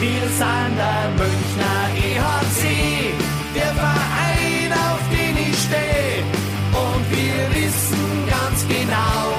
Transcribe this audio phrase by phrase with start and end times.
[0.00, 3.12] Wir sind der Münchner EHC,
[3.52, 6.22] der Verein, auf den ich stehe.
[6.70, 9.34] Und wir wissen ganz genau,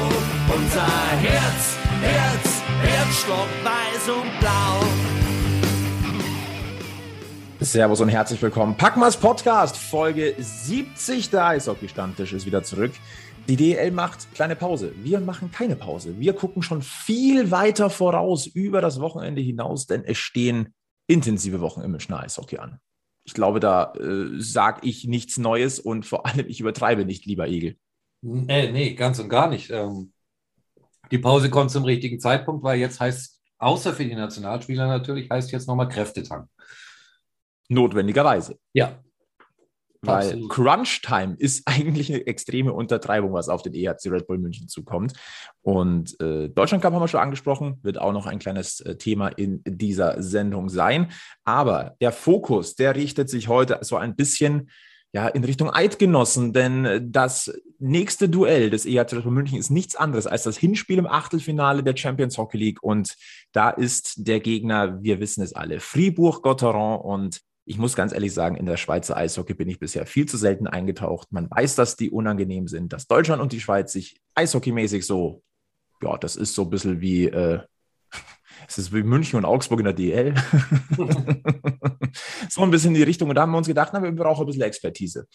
[0.53, 0.85] unser
[1.21, 4.83] Herz, Herz, Herzstock, weiß und blau.
[7.61, 8.75] Servus und herzlich willkommen.
[8.75, 12.91] Packmas Podcast, Folge 70 der Eishockey-Stammtisch ist wieder zurück.
[13.49, 14.93] Die DL macht kleine Pause.
[15.01, 16.19] Wir machen keine Pause.
[16.19, 20.75] Wir gucken schon viel weiter voraus über das Wochenende hinaus, denn es stehen
[21.07, 22.79] intensive Wochen im Münchner Eishockey an.
[23.23, 27.47] Ich glaube, da äh, sage ich nichts Neues und vor allem ich übertreibe nicht, lieber
[27.47, 27.75] Egel.
[28.21, 29.71] Nee, nee, ganz und gar nicht.
[29.71, 30.13] Ähm,
[31.09, 35.51] die Pause kommt zum richtigen Zeitpunkt, weil jetzt heißt, außer für die Nationalspieler natürlich, heißt
[35.51, 36.47] jetzt nochmal Kräftetank.
[37.67, 38.59] Notwendigerweise.
[38.73, 39.03] Ja,
[40.01, 40.49] Weil Absolut.
[40.49, 45.13] Crunch Time ist eigentlich eine extreme Untertreibung, was auf den EHC Red Bull München zukommt.
[45.61, 49.27] Und äh, Deutschland Cup haben wir schon angesprochen, wird auch noch ein kleines äh, Thema
[49.27, 51.11] in dieser Sendung sein.
[51.43, 54.69] Aber der Fokus, der richtet sich heute so ein bisschen
[55.11, 59.95] ja, in Richtung Eidgenossen, denn das nächste Duell des EHC Red Bull München ist nichts
[59.95, 62.83] anderes als das Hinspiel im Achtelfinale der Champions Hockey League.
[62.83, 63.15] Und
[63.51, 68.55] da ist der Gegner, wir wissen es alle, Fribourg-Gotteron und ich muss ganz ehrlich sagen,
[68.55, 71.31] in der Schweizer Eishockey bin ich bisher viel zu selten eingetaucht.
[71.31, 75.43] Man weiß, dass die unangenehm sind, dass Deutschland und die Schweiz sich eishockeymäßig so,
[76.01, 77.59] ja, das ist so ein bisschen wie, äh,
[78.67, 80.33] es ist wie München und Augsburg in der DL.
[82.49, 83.29] so ein bisschen in die Richtung.
[83.29, 85.27] Und da haben wir uns gedacht, na, wir brauchen ein bisschen Expertise.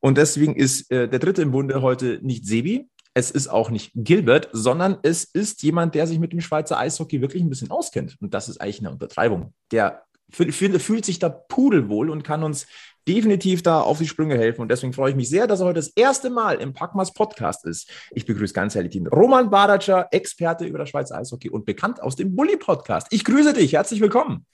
[0.00, 3.92] Und deswegen ist äh, der dritte im Bunde heute nicht Sebi, es ist auch nicht
[3.94, 8.16] Gilbert, sondern es ist jemand, der sich mit dem Schweizer Eishockey wirklich ein bisschen auskennt.
[8.22, 9.52] Und das ist eigentlich eine Untertreibung.
[9.70, 12.66] Der fühlt sich da pudelwohl und kann uns
[13.08, 14.62] definitiv da auf die Sprünge helfen.
[14.62, 17.66] Und deswegen freue ich mich sehr, dass er heute das erste Mal im Packmas Podcast
[17.66, 17.90] ist.
[18.12, 22.16] Ich begrüße ganz herzlich den Roman Badatscher, Experte über das Schweizer Eishockey und bekannt aus
[22.16, 23.08] dem Bully Podcast.
[23.10, 23.72] Ich grüße dich.
[23.72, 24.46] Herzlich willkommen.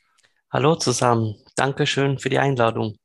[0.50, 1.34] Hallo zusammen.
[1.56, 2.96] Dankeschön für die Einladung.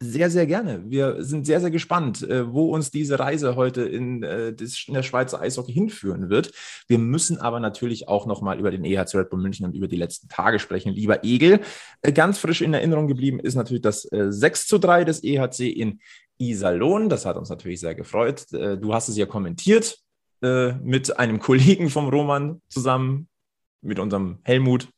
[0.00, 0.84] Sehr, sehr gerne.
[0.88, 5.02] Wir sind sehr, sehr gespannt, äh, wo uns diese Reise heute in, äh, in der
[5.02, 6.52] Schweizer Eishockey hinführen wird.
[6.86, 9.96] Wir müssen aber natürlich auch nochmal über den EHC Red Bull München und über die
[9.96, 10.92] letzten Tage sprechen.
[10.92, 11.62] Lieber Egel,
[12.02, 15.68] äh, ganz frisch in Erinnerung geblieben ist natürlich das äh, 6 zu 3 des EHC
[15.68, 15.98] in
[16.38, 17.08] Iserlohn.
[17.08, 18.46] Das hat uns natürlich sehr gefreut.
[18.52, 19.98] Du hast es ja kommentiert
[20.40, 23.26] mit einem Kollegen vom Roman zusammen,
[23.82, 24.88] mit unserem Helmut.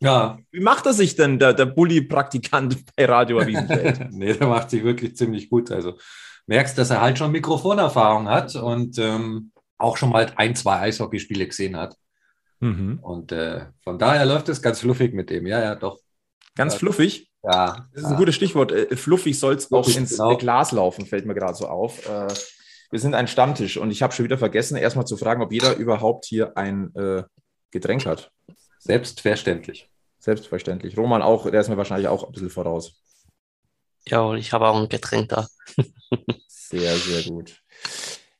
[0.00, 0.38] Ja.
[0.50, 4.08] Wie macht er sich denn, der, der Bulli-Praktikant bei Radio Wiesenfeld?
[4.12, 5.70] nee, der macht sich wirklich ziemlich gut.
[5.70, 5.98] Also
[6.46, 11.46] merkst, dass er halt schon Mikrofonerfahrung hat und ähm, auch schon mal ein, zwei Eishockeyspiele
[11.46, 11.96] gesehen hat.
[12.60, 12.98] mhm.
[13.02, 15.46] Und äh, von daher läuft es ganz fluffig mit dem.
[15.46, 15.98] Ja, ja, doch.
[16.56, 16.78] Ganz Ja.
[16.80, 17.30] fluffig.
[17.44, 18.72] Ja, Das ist ein gutes Stichwort.
[18.72, 20.36] Äh, Fluffig soll es auch ins genau.
[20.36, 22.08] Glas laufen, fällt mir gerade so auf.
[22.08, 22.26] Äh,
[22.90, 25.76] Wir sind ein Stammtisch und ich habe schon wieder vergessen, erstmal zu fragen, ob jeder
[25.76, 27.22] überhaupt hier ein äh,
[27.70, 28.32] Getränk hat.
[28.78, 29.90] Selbstverständlich.
[30.18, 30.96] Selbstverständlich.
[30.96, 33.00] Roman auch, der ist mir wahrscheinlich auch ein bisschen voraus.
[34.06, 35.46] Ja, ich habe auch ein Getränk da.
[36.70, 37.62] Sehr, sehr gut.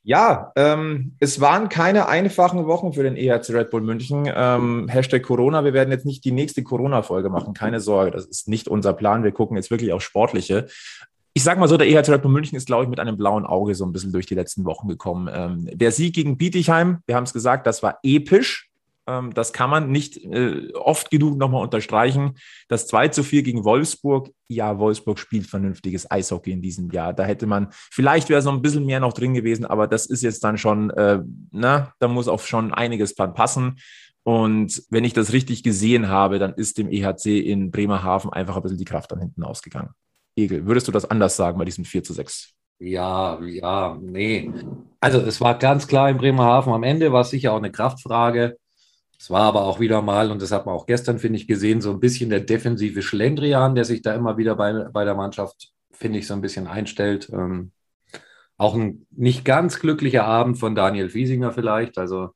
[0.03, 4.31] Ja, ähm, es waren keine einfachen Wochen für den EHC Red Bull München.
[4.35, 5.65] Ähm, Hashtag Corona.
[5.65, 7.55] Wir werden jetzt nicht die nächste Corona-Folge machen.
[7.55, 9.25] Keine Sorge, das ist nicht unser Plan.
[9.25, 10.67] Wir gucken jetzt wirklich auf Sportliche.
[11.35, 13.47] Ich sage mal so, der EHC Red Bull München ist, glaube ich, mit einem blauen
[13.47, 15.29] Auge so ein bisschen durch die letzten Wochen gekommen.
[15.33, 18.68] Ähm, der Sieg gegen Bietigheim, wir haben es gesagt, das war episch.
[19.09, 22.35] Ähm, das kann man nicht äh, oft genug nochmal unterstreichen.
[22.69, 27.15] Das 2 zu 4 gegen Wolfsburg, ja, Wolfsburg spielt vernünftiges Eishockey in diesem Jahr.
[27.15, 30.07] Da hätte man, vielleicht wäre es noch ein bisschen mehr noch drin gewesen, aber das
[30.07, 31.21] ist jetzt dann schon, äh,
[31.51, 33.79] na, da muss auch schon einiges dran passen.
[34.25, 38.63] Und wenn ich das richtig gesehen habe, dann ist dem EHC in Bremerhaven einfach ein
[38.63, 39.91] bisschen die Kraft dann hinten ausgegangen.
[40.37, 42.53] Egel, würdest du das anders sagen bei diesem 4 zu 6?
[42.79, 44.53] Ja, ja, nee.
[45.01, 48.57] Also es war ganz klar in Bremerhaven am Ende, war sicher auch eine Kraftfrage.
[49.19, 51.81] Es war aber auch wieder mal, und das hat man auch gestern, finde ich, gesehen,
[51.81, 55.73] so ein bisschen der defensive Schlendrian, der sich da immer wieder bei, bei der Mannschaft,
[55.91, 57.29] finde ich, so ein bisschen einstellt.
[57.33, 57.73] Ähm,
[58.57, 61.99] auch ein nicht ganz glücklicher Abend von Daniel Fiesinger vielleicht.
[61.99, 62.31] Also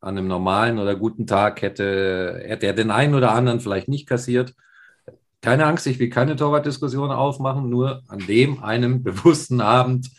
[0.00, 4.08] an einem normalen oder guten Tag hätte, hätte er den einen oder anderen vielleicht nicht
[4.08, 4.54] kassiert.
[5.40, 10.10] Keine Angst, ich will keine Torwartdiskussion aufmachen, nur an dem einem bewussten Abend,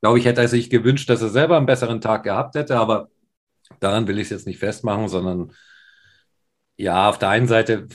[0.00, 3.08] glaube ich, hätte er sich gewünscht, dass er selber einen besseren Tag gehabt hätte, aber
[3.80, 5.52] daran will ich es jetzt nicht festmachen, sondern
[6.76, 7.88] ja, auf der einen Seite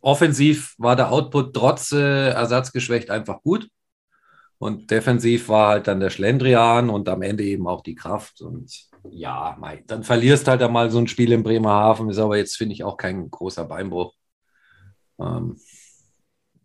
[0.00, 3.68] offensiv war der Output trotz äh, ersatzgeschwächt einfach gut.
[4.58, 8.42] Und defensiv war halt dann der Schlendrian und am Ende eben auch die Kraft.
[8.42, 8.70] Und
[9.10, 12.74] ja, mei, dann verlierst halt einmal so ein Spiel in Bremerhaven, ist aber jetzt, finde
[12.74, 14.12] ich, auch kein großer Beinbruch.
[15.18, 15.58] Ähm, Kann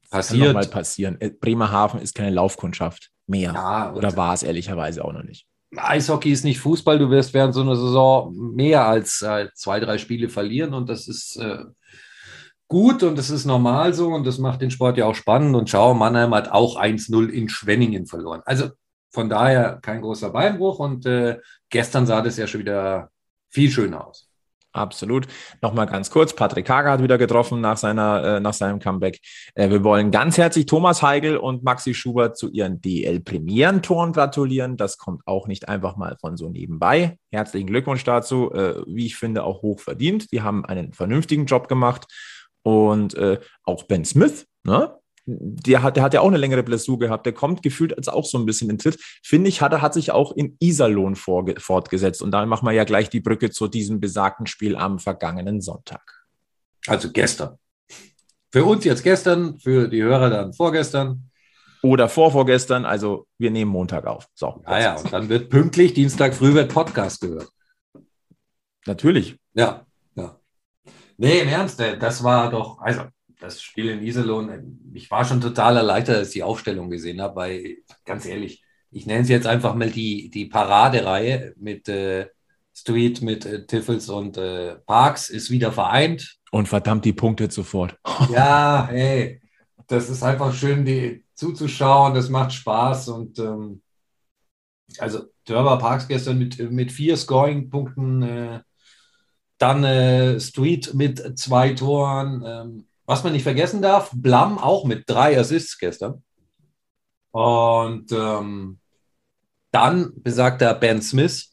[0.09, 0.47] passiert.
[0.47, 1.19] noch mal passieren.
[1.21, 3.53] Äh, Bremerhaven ist keine Laufkundschaft mehr.
[3.53, 5.47] Ja, Oder war es ehrlicherweise auch noch nicht?
[5.77, 9.97] Eishockey ist nicht Fußball, du wirst während so einer Saison mehr als äh, zwei, drei
[9.97, 11.65] Spiele verlieren und das ist, äh,
[12.67, 15.55] gut und es ist normal so und das macht den Sport ja auch spannend.
[15.55, 18.41] Und schau, Mannheim hat auch 1-0 in Schwenningen verloren.
[18.45, 18.69] Also
[19.11, 21.39] von daher kein großer Beinbruch und äh,
[21.69, 23.11] gestern sah das ja schon wieder
[23.49, 24.24] viel schöner aus.
[24.75, 25.27] Absolut.
[25.61, 26.35] Nochmal ganz kurz.
[26.35, 29.19] Patrick Hager hat wieder getroffen nach, seiner, äh, nach seinem Comeback.
[29.53, 34.75] Äh, wir wollen ganz herzlich Thomas Heigl und Maxi Schubert zu ihren DL-Premierentoren gratulieren.
[34.75, 37.17] Das kommt auch nicht einfach mal von so nebenbei.
[37.31, 38.51] Herzlichen Glückwunsch dazu.
[38.51, 40.31] Äh, wie ich finde, auch hoch verdient.
[40.33, 42.11] Die haben einen vernünftigen Job gemacht.
[42.61, 44.93] Und äh, auch Ben Smith, ne?
[45.25, 47.25] Der hat, der hat ja auch eine längere Blessur gehabt.
[47.25, 48.99] Der kommt gefühlt als auch so ein bisschen in Tritt.
[49.23, 52.21] Finde ich, hat er hat sich auch in Iserlohn fortgesetzt.
[52.21, 56.25] Und da machen wir ja gleich die Brücke zu diesem besagten Spiel am vergangenen Sonntag.
[56.87, 57.57] Also gestern.
[58.51, 61.29] Für uns jetzt gestern, für die Hörer dann vorgestern.
[61.81, 64.27] Oder vorvorgestern, also wir nehmen Montag auf.
[64.33, 64.61] So.
[64.63, 67.49] Ah ja, und dann wird pünktlich Dienstag früh wird Podcast gehört.
[68.85, 69.37] Natürlich.
[69.53, 69.85] Ja,
[70.15, 70.39] ja.
[71.17, 73.01] Nee, im Ernst, das war doch, also
[73.39, 77.35] das Spiel in Iserlohn, ich war schon total erleichtert, als ich die Aufstellung gesehen habe,
[77.35, 82.27] weil, ganz ehrlich, ich nenne es jetzt einfach mal die, die Paradereihe mit äh,
[82.73, 86.37] Street, mit äh, Tiffels und äh, Parks ist wieder vereint.
[86.51, 87.97] Und verdammt die Punkte sofort.
[88.31, 89.41] ja, hey,
[89.87, 93.81] das ist einfach schön, die zuzuschauen, das macht Spaß und ähm,
[94.99, 98.59] also Dörber Parks gestern mit, mit vier Scoring-Punkten, äh,
[99.57, 105.09] dann äh, Street mit zwei Toren, ähm, was man nicht vergessen darf, Blam auch mit
[105.09, 106.23] drei Assists gestern.
[107.31, 108.79] Und ähm,
[109.71, 111.51] dann besagter Ben Smith,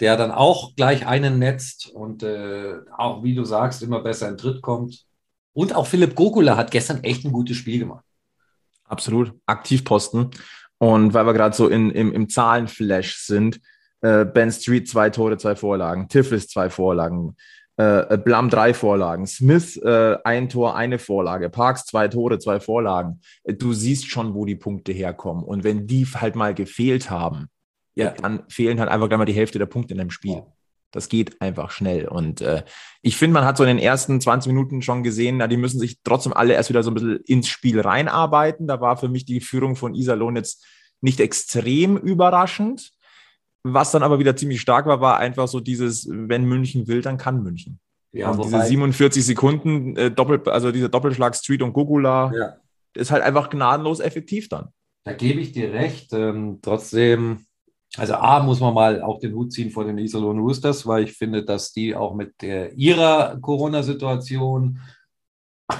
[0.00, 4.36] der dann auch gleich einen netzt und äh, auch, wie du sagst, immer besser in
[4.36, 5.06] Tritt kommt.
[5.52, 8.04] Und auch Philipp Gokula hat gestern echt ein gutes Spiel gemacht.
[8.84, 9.32] Absolut.
[9.46, 10.30] Aktivposten.
[10.78, 13.60] Und weil wir gerade so in, im, im Zahlenflash sind,
[14.02, 17.36] äh, Ben Street zwei Tore, zwei Vorlagen, Tiflis zwei Vorlagen,
[17.76, 23.20] äh, Blum drei Vorlagen, Smith äh, ein Tor, eine Vorlage, Parks zwei Tore, zwei Vorlagen.
[23.44, 25.42] Du siehst schon, wo die Punkte herkommen.
[25.42, 27.48] Und wenn die halt mal gefehlt haben,
[27.94, 28.10] ja.
[28.10, 30.42] dann fehlen halt einfach gleich mal die Hälfte der Punkte in einem Spiel.
[30.92, 32.06] Das geht einfach schnell.
[32.06, 32.62] Und äh,
[33.02, 35.80] ich finde, man hat so in den ersten 20 Minuten schon gesehen, na, die müssen
[35.80, 38.68] sich trotzdem alle erst wieder so ein bisschen ins Spiel reinarbeiten.
[38.68, 40.64] Da war für mich die Führung von Iserlohn jetzt
[41.00, 42.92] nicht extrem überraschend.
[43.66, 47.16] Was dann aber wieder ziemlich stark war, war einfach so dieses, wenn München will, dann
[47.16, 47.80] kann München.
[48.12, 52.56] Ja, und diese 47 Sekunden, äh, Doppel, also dieser Doppelschlag Street und Gugula, ja.
[52.92, 54.68] ist halt einfach gnadenlos effektiv dann.
[55.04, 56.12] Da gebe ich dir recht.
[56.12, 57.46] Ähm, trotzdem,
[57.96, 61.14] also A, muss man mal auch den Hut ziehen vor den Iserlohn Roosters, weil ich
[61.14, 64.78] finde, dass die auch mit der, ihrer Corona-Situation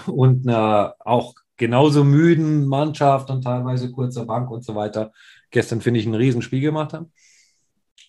[0.07, 5.13] und einer auch genauso müden Mannschaft und teilweise kurzer Bank und so weiter
[5.51, 7.13] gestern, finde ich, ein Riesenspiel gemacht haben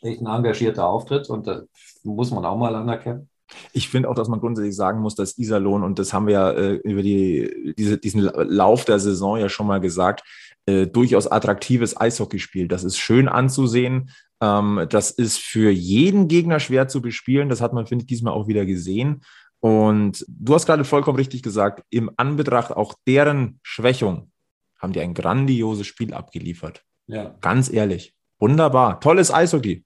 [0.05, 1.65] echt ein engagierter Auftritt und das
[2.03, 3.29] muss man auch mal anerkennen.
[3.73, 6.51] Ich finde auch, dass man grundsätzlich sagen muss, dass Iserlohn, und das haben wir ja
[6.51, 10.23] äh, über die, diese, diesen Lauf der Saison ja schon mal gesagt,
[10.65, 12.71] äh, durchaus attraktives Eishockey spielt.
[12.71, 14.09] Das ist schön anzusehen.
[14.41, 17.49] Ähm, das ist für jeden Gegner schwer zu bespielen.
[17.49, 19.21] Das hat man, finde ich, diesmal auch wieder gesehen.
[19.59, 24.31] Und du hast gerade vollkommen richtig gesagt, im Anbetracht auch deren Schwächung
[24.79, 26.83] haben die ein grandioses Spiel abgeliefert.
[27.07, 27.35] Ja.
[27.41, 28.13] Ganz ehrlich.
[28.39, 28.99] Wunderbar.
[28.99, 29.83] Tolles Eishockey.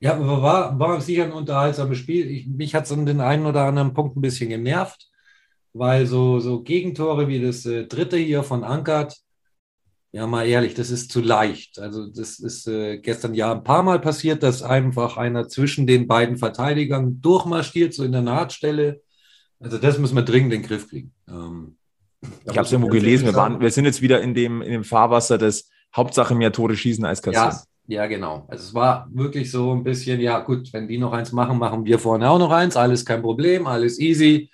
[0.00, 2.30] Ja, aber war, war sicher ein unterhaltsames Spiel.
[2.30, 5.08] Ich, mich hat es an den einen oder anderen Punkt ein bisschen genervt,
[5.72, 9.16] weil so, so Gegentore wie das äh, dritte hier von Ankert,
[10.10, 11.78] ja, mal ehrlich, das ist zu leicht.
[11.78, 16.06] Also, das ist äh, gestern ja ein paar Mal passiert, dass einfach einer zwischen den
[16.06, 19.02] beiden Verteidigern durchmarschiert, so in der Nahtstelle.
[19.60, 21.12] Also, das müssen wir dringend in den Griff kriegen.
[21.28, 21.76] Ähm,
[22.22, 24.84] ich habe es irgendwo gelesen, wir, waren, wir sind jetzt wieder in dem, in dem
[24.84, 27.50] Fahrwasser des Hauptsache mehr Tore schießen als kassieren.
[27.50, 28.44] Ja, ja, genau.
[28.48, 31.86] Also es war wirklich so ein bisschen, ja gut, wenn die noch eins machen, machen
[31.86, 32.76] wir vorne auch noch eins.
[32.76, 34.50] Alles kein Problem, alles easy.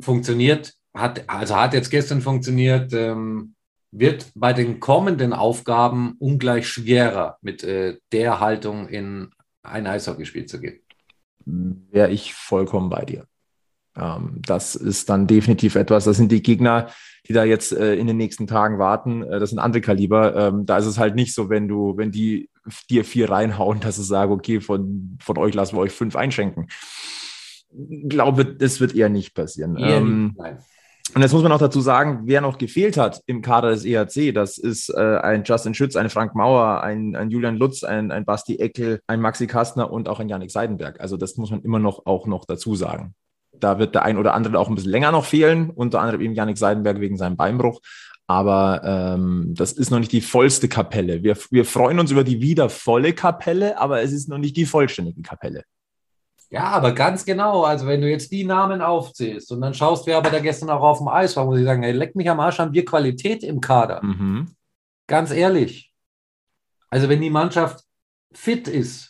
[0.00, 3.54] Funktioniert, hat, also hat jetzt gestern funktioniert, ähm,
[3.92, 9.30] wird bei den kommenden Aufgaben ungleich schwerer, mit äh, der Haltung in
[9.62, 10.80] ein Eishockeyspiel zu gehen.
[11.44, 13.26] Wäre ich vollkommen bei dir.
[13.96, 16.88] Ähm, das ist dann definitiv etwas, das sind die Gegner,
[17.28, 19.22] die da jetzt äh, in den nächsten Tagen warten.
[19.22, 20.34] Äh, das sind andere Kaliber.
[20.36, 22.50] Ähm, da ist es halt nicht so, wenn du, wenn die
[22.88, 26.68] dir vier reinhauen, dass ich sage, okay, von, von euch lassen wir euch fünf einschenken.
[27.72, 29.76] Ich glaube, das wird eher nicht passieren.
[29.76, 30.56] Eher ähm, nicht,
[31.14, 34.32] und jetzt muss man auch dazu sagen, wer noch gefehlt hat im Kader des EHC,
[34.32, 38.24] das ist äh, ein Justin Schütz, ein Frank Mauer, ein, ein Julian Lutz, ein, ein
[38.24, 41.00] Basti Eckel, ein Maxi Kastner und auch ein Janik Seidenberg.
[41.00, 43.14] Also das muss man immer noch auch noch dazu sagen.
[43.60, 46.34] Da wird der ein oder andere auch ein bisschen länger noch fehlen, unter anderem eben
[46.34, 47.80] Janik Seidenberg wegen seinem Beinbruch.
[48.26, 51.24] Aber ähm, das ist noch nicht die vollste Kapelle.
[51.24, 54.66] Wir, wir freuen uns über die wieder volle Kapelle, aber es ist noch nicht die
[54.66, 55.64] vollständige Kapelle.
[56.48, 57.62] Ja, aber ganz genau.
[57.62, 60.82] Also, wenn du jetzt die Namen aufzählst und dann schaust, wer aber da gestern auch
[60.82, 63.44] auf dem Eis war, muss ich sagen, ey, leck mich am Arsch, haben wir Qualität
[63.44, 64.00] im Kader.
[64.02, 64.54] Mhm.
[65.06, 65.92] Ganz ehrlich.
[66.88, 67.84] Also, wenn die Mannschaft
[68.32, 69.09] fit ist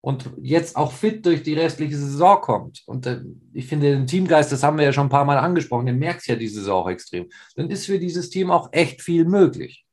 [0.00, 3.20] und jetzt auch fit durch die restliche Saison kommt, und äh,
[3.52, 6.28] ich finde, den Teamgeist, das haben wir ja schon ein paar Mal angesprochen, den merkst
[6.28, 9.84] ja diese Saison auch extrem, dann ist für dieses Team auch echt viel möglich.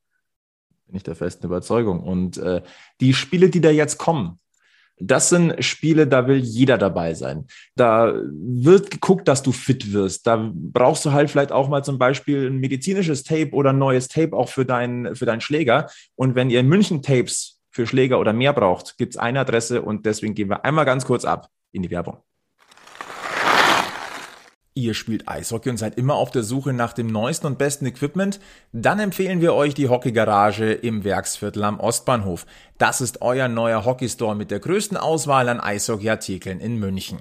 [0.87, 2.01] Bin ich der festen Überzeugung.
[2.01, 2.61] Und äh,
[3.01, 4.39] die Spiele, die da jetzt kommen,
[4.97, 7.47] das sind Spiele, da will jeder dabei sein.
[7.75, 10.25] Da wird geguckt, dass du fit wirst.
[10.25, 14.07] Da brauchst du halt vielleicht auch mal zum Beispiel ein medizinisches Tape oder ein neues
[14.07, 15.89] Tape auch für, deinen für deinen Schläger.
[16.15, 19.81] Und wenn ihr in München Tapes für Schläger oder mehr braucht, gibt es eine Adresse
[19.81, 22.23] und deswegen gehen wir einmal ganz kurz ab in die Werbung.
[24.75, 28.39] Ihr spielt Eishockey und seid immer auf der Suche nach dem neuesten und besten Equipment?
[28.71, 32.45] Dann empfehlen wir euch die Hockeygarage im Werksviertel am Ostbahnhof.
[32.77, 37.19] Das ist euer neuer Hockeystore mit der größten Auswahl an Eishockeyartikeln in München.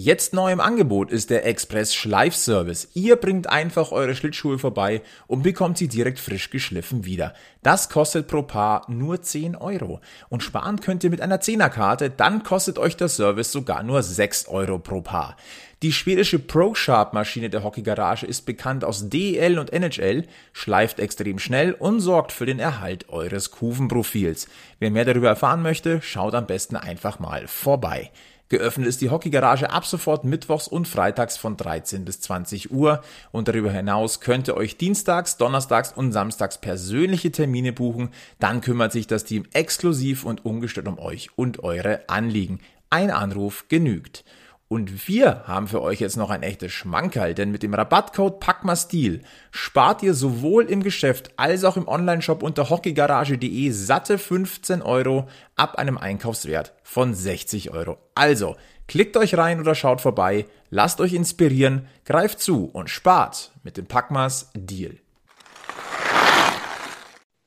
[0.00, 2.86] Jetzt neu im Angebot ist der Express Schleifservice.
[2.94, 7.34] Ihr bringt einfach eure Schlittschuhe vorbei und bekommt sie direkt frisch geschliffen wieder.
[7.64, 10.00] Das kostet pro Paar nur 10 Euro.
[10.28, 14.46] Und sparen könnt ihr mit einer 10er-Karte, dann kostet euch der Service sogar nur 6
[14.46, 15.36] Euro pro Paar.
[15.82, 21.98] Die schwedische ProSharp-Maschine der Hockeygarage ist bekannt aus DEL und NHL, schleift extrem schnell und
[21.98, 24.46] sorgt für den Erhalt eures Kufenprofils.
[24.78, 28.12] Wer mehr darüber erfahren möchte, schaut am besten einfach mal vorbei.
[28.50, 33.46] Geöffnet ist die Hockeygarage ab sofort mittwochs und freitags von 13 bis 20 Uhr und
[33.46, 38.08] darüber hinaus könnt ihr euch dienstags, donnerstags und samstags persönliche Termine buchen.
[38.38, 42.60] Dann kümmert sich das Team exklusiv und ungestört um euch und eure Anliegen.
[42.88, 44.24] Ein Anruf genügt.
[44.70, 49.22] Und wir haben für euch jetzt noch ein echtes Schmankerl, denn mit dem Rabattcode PACMASTIL
[49.50, 55.76] spart ihr sowohl im Geschäft als auch im Onlineshop unter hockeygarage.de satte 15 Euro ab
[55.76, 57.96] einem Einkaufswert von 60 Euro.
[58.14, 58.56] Also,
[58.88, 63.86] klickt euch rein oder schaut vorbei, lasst euch inspirieren, greift zu und spart mit dem
[63.86, 64.98] PACMAS Deal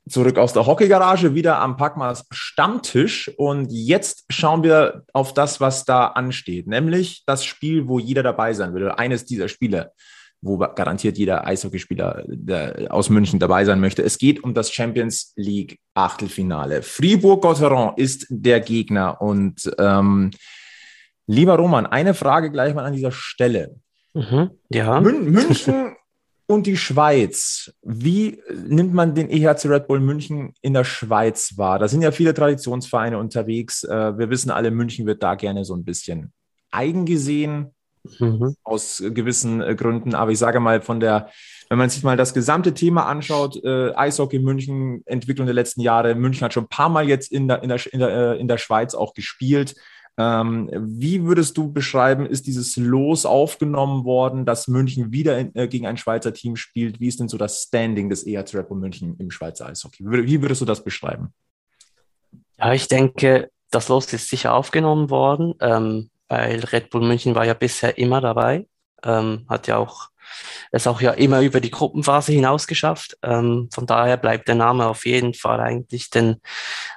[0.09, 3.31] zurück aus der Hockeygarage, wieder am Packmas Stammtisch.
[3.37, 8.53] Und jetzt schauen wir auf das, was da ansteht, nämlich das Spiel, wo jeder dabei
[8.53, 9.91] sein will, eines dieser Spiele,
[10.41, 12.25] wo garantiert jeder Eishockeyspieler
[12.89, 14.01] aus München dabei sein möchte.
[14.01, 16.81] Es geht um das Champions League Achtelfinale.
[16.81, 19.21] Fribourg-Gotteron ist der Gegner.
[19.21, 20.31] Und ähm,
[21.27, 23.75] lieber Roman, eine Frage gleich mal an dieser Stelle.
[24.13, 24.99] Mhm, ja.
[24.99, 25.95] Mün München
[26.47, 27.73] und die Schweiz.
[27.81, 31.79] Wie nimmt man den EHC Red Bull München in der Schweiz wahr?
[31.79, 33.83] Da sind ja viele Traditionsvereine unterwegs.
[33.83, 36.33] Äh, wir wissen alle, München wird da gerne so ein bisschen
[36.71, 37.71] eigen gesehen,
[38.19, 38.55] mhm.
[38.63, 40.15] aus gewissen äh, Gründen.
[40.15, 41.29] Aber ich sage mal, von der,
[41.69, 46.15] wenn man sich mal das gesamte Thema anschaut, äh, Eishockey München, Entwicklung der letzten Jahre,
[46.15, 48.57] München hat schon ein paar Mal jetzt in der, in der, in der, in der
[48.57, 49.75] Schweiz auch gespielt.
[50.17, 55.67] Ähm, wie würdest du beschreiben, ist dieses Los aufgenommen worden, dass München wieder in, äh,
[55.67, 56.99] gegen ein Schweizer Team spielt?
[56.99, 60.03] Wie ist denn so das Standing des EHC Red Bull München im Schweizer Eishockey?
[60.05, 61.33] Wie, wie würdest du das beschreiben?
[62.57, 67.45] Ja, ich denke, das Los ist sicher aufgenommen worden, ähm, weil Red Bull München war
[67.45, 68.67] ja bisher immer dabei,
[69.03, 70.10] ähm, hat ja auch
[70.71, 73.17] es auch ja immer über die Gruppenphase hinaus geschafft.
[73.23, 76.37] Ähm, von daher bleibt der Name auf jeden Fall eigentlich den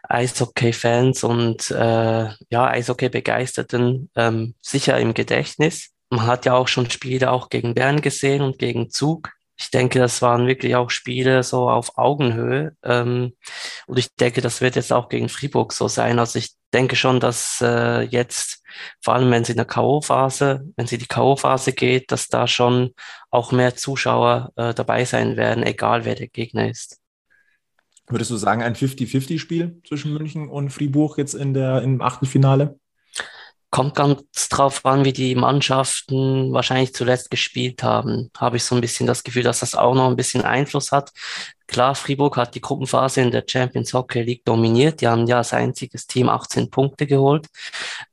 [0.08, 5.90] Eishockey-Fans und äh, ja, Eishockey-Begeisterten ähm, sicher im Gedächtnis.
[6.10, 9.33] Man hat ja auch schon Spiele auch gegen Bern gesehen und gegen Zug.
[9.56, 12.76] Ich denke, das waren wirklich auch Spiele so auf Augenhöhe.
[12.82, 13.34] Ähm,
[13.86, 16.18] und ich denke, das wird jetzt auch gegen Fribourg so sein.
[16.18, 18.62] Also ich denke schon, dass äh, jetzt,
[19.00, 22.94] vor allem wenn sie in der K.O.-Phase, wenn sie die K.O.-Phase geht, dass da schon
[23.30, 27.00] auch mehr Zuschauer äh, dabei sein werden, egal wer der Gegner ist.
[28.08, 32.78] Würdest du sagen, ein 50-50-Spiel zwischen München und Fribourg jetzt in der, im Achtelfinale?
[33.74, 38.30] Kommt ganz drauf an, wie die Mannschaften wahrscheinlich zuletzt gespielt haben.
[38.38, 41.10] Habe ich so ein bisschen das Gefühl, dass das auch noch ein bisschen Einfluss hat.
[41.66, 45.00] Klar, Fribourg hat die Gruppenphase in der Champions Hockey League dominiert.
[45.00, 47.48] Die haben ja als einziges Team 18 Punkte geholt.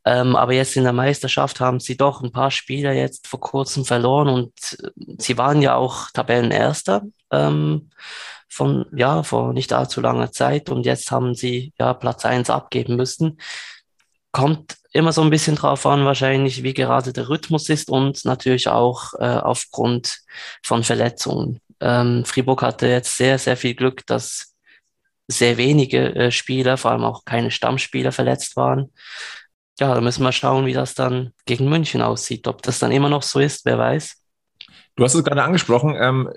[0.04, 3.86] Ähm, aber jetzt in der Meisterschaft haben sie doch ein paar Spiele jetzt vor kurzem
[3.86, 4.90] verloren und äh,
[5.20, 7.04] sie waren ja auch Tabellenerster.
[7.30, 7.92] Ähm,
[8.48, 12.96] von, ja, vor nicht allzu langer Zeit und jetzt haben sie ja Platz eins abgeben
[12.96, 13.40] müssen.
[14.32, 18.68] Kommt immer so ein bisschen drauf an, wahrscheinlich, wie gerade der Rhythmus ist und natürlich
[18.68, 20.20] auch äh, aufgrund
[20.64, 21.60] von Verletzungen.
[21.80, 24.56] Ähm, Fribourg hatte jetzt sehr, sehr viel Glück, dass
[25.28, 28.92] sehr wenige äh, Spieler, vor allem auch keine Stammspieler verletzt waren.
[29.80, 32.48] Ja, da müssen wir schauen, wie das dann gegen München aussieht.
[32.48, 34.22] Ob das dann immer noch so ist, wer weiß.
[34.96, 35.96] Du hast es gerade angesprochen.
[35.98, 36.30] Ähm,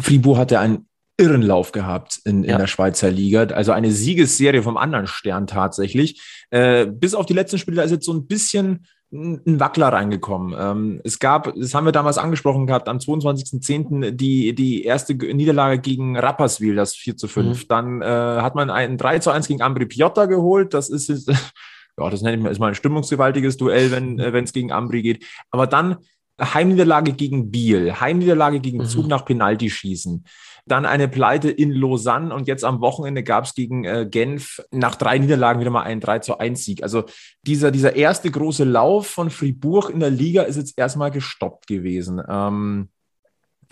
[0.00, 0.86] Fribourg hatte ein
[1.18, 2.58] irren Lauf gehabt in, in ja.
[2.58, 3.44] der Schweizer Liga.
[3.44, 6.22] Also eine Siegesserie vom anderen Stern tatsächlich.
[6.50, 10.54] Äh, bis auf die letzten Spiele, da ist jetzt so ein bisschen ein Wackler reingekommen.
[10.58, 14.10] Ähm, es gab, das haben wir damals angesprochen gehabt, am 22.10.
[14.10, 17.62] die, die erste Niederlage gegen Rapperswil, das 4 zu 5.
[17.62, 17.68] Mhm.
[17.68, 20.74] Dann äh, hat man ein 3 zu 1 gegen Ambri Piotta geholt.
[20.74, 21.28] Das ist, ist
[21.98, 25.02] ja, das nenne ich mal, ist mal ein stimmungsgewaltiges Duell, wenn äh, es gegen Ambri
[25.02, 25.24] geht.
[25.50, 25.98] Aber dann
[26.40, 28.86] Heimniederlage gegen Biel, Heimniederlage gegen mhm.
[28.86, 30.24] Zug nach Penaltyschießen.
[30.66, 34.96] Dann eine Pleite in Lausanne und jetzt am Wochenende gab es gegen äh, Genf nach
[34.96, 36.82] drei Niederlagen wieder mal einen 3 zu 1 Sieg.
[36.82, 37.04] Also
[37.42, 42.20] dieser, dieser erste große Lauf von Fribourg in der Liga ist jetzt erstmal gestoppt gewesen.
[42.28, 42.88] Ähm,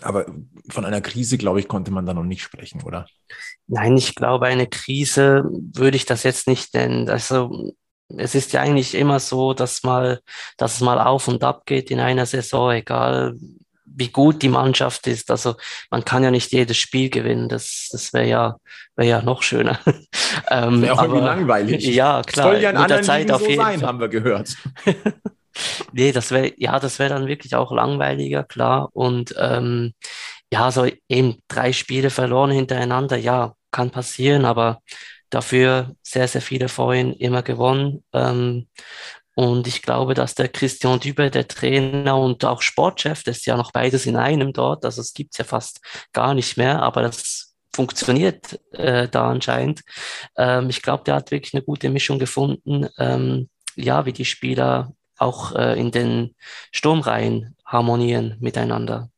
[0.01, 0.25] aber
[0.69, 3.07] von einer Krise, glaube ich, konnte man da noch nicht sprechen, oder?
[3.67, 7.09] Nein, ich glaube, eine Krise würde ich das jetzt nicht nennen.
[7.09, 7.73] Also
[8.09, 10.21] es ist ja eigentlich immer so, dass mal,
[10.57, 13.37] dass es mal auf und ab geht in einer Saison, egal
[13.95, 15.31] wie gut die Mannschaft ist.
[15.31, 15.55] Also
[15.89, 17.49] man kann ja nicht jedes Spiel gewinnen.
[17.49, 18.57] Das, das wäre ja,
[18.95, 19.79] wäre ja noch schöner.
[20.49, 21.85] ähm, wäre auch aber, irgendwie langweilig.
[21.95, 22.51] Ja, klar.
[22.51, 23.87] Soll ja in anderen Zeit auf so sein, Fall.
[23.87, 24.55] haben wir gehört.
[25.93, 28.89] nee, das wäre, ja, das wäre dann wirklich auch langweiliger, klar.
[28.93, 29.93] Und ähm,
[30.51, 34.81] ja, so eben drei Spiele verloren hintereinander, ja, kann passieren, aber
[35.29, 38.03] dafür sehr, sehr viele vorhin immer gewonnen.
[38.13, 38.67] Ähm,
[39.35, 43.57] und ich glaube, dass der Christian Dübe, der Trainer und auch Sportchef, das ist ja
[43.57, 45.81] noch beides in einem dort, also es gibt es ja fast
[46.13, 49.81] gar nicht mehr, aber das funktioniert äh, da anscheinend.
[50.37, 54.93] Ähm, ich glaube, der hat wirklich eine gute Mischung gefunden, ähm, ja, wie die Spieler
[55.17, 56.35] auch äh, in den
[56.71, 59.09] Sturmreihen harmonieren miteinander.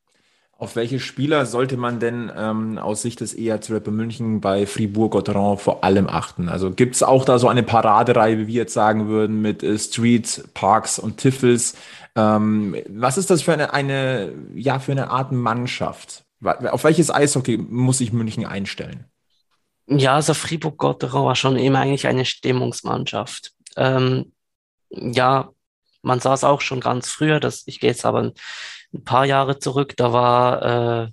[0.59, 5.59] Auf welche Spieler sollte man denn ähm, aus Sicht des EHC Rapper München bei Fribourg-Gotteron
[5.59, 6.49] vor allem achten?
[6.49, 9.77] Also gibt es auch da so eine Paradereihe, wie wir jetzt sagen würden, mit äh,
[9.77, 11.75] Street, Parks und Tiffels?
[12.15, 16.23] Ähm, was ist das für eine, eine, ja, für eine Art Mannschaft?
[16.41, 19.05] Auf welches Eishockey muss sich München einstellen?
[19.85, 23.53] Ja, also Fribourg-Gotteron war schon immer eigentlich eine Stimmungsmannschaft.
[23.75, 24.33] Ähm,
[24.89, 25.49] ja,
[26.01, 28.31] man sah es auch schon ganz früher, dass ich gehe jetzt aber
[28.93, 31.11] ein paar Jahre zurück, da war, äh,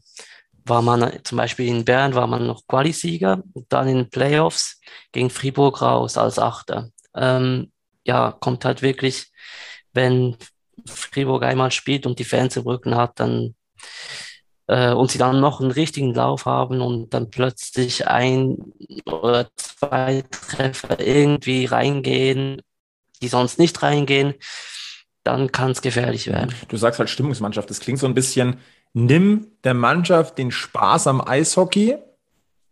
[0.64, 4.81] war man zum Beispiel in Bern war man noch Quali-Sieger, dann in den Playoffs
[5.12, 6.90] gegen Fribourg raus als Achter.
[7.14, 7.72] Ähm,
[8.05, 9.27] ja, kommt halt wirklich,
[9.92, 10.37] wenn
[10.87, 13.55] Fribourg einmal spielt und die Fans im Rücken hat, dann
[14.66, 18.72] äh, und sie dann noch einen richtigen Lauf haben und dann plötzlich ein
[19.07, 22.62] oder zwei Treffer irgendwie reingehen,
[23.22, 24.35] die sonst nicht reingehen,
[25.25, 26.55] dann kann es gefährlich werden.
[26.69, 27.69] Du sagst halt Stimmungsmannschaft.
[27.71, 28.59] Das klingt so ein bisschen,
[28.93, 31.97] nimm der Mannschaft den Spaß am Eishockey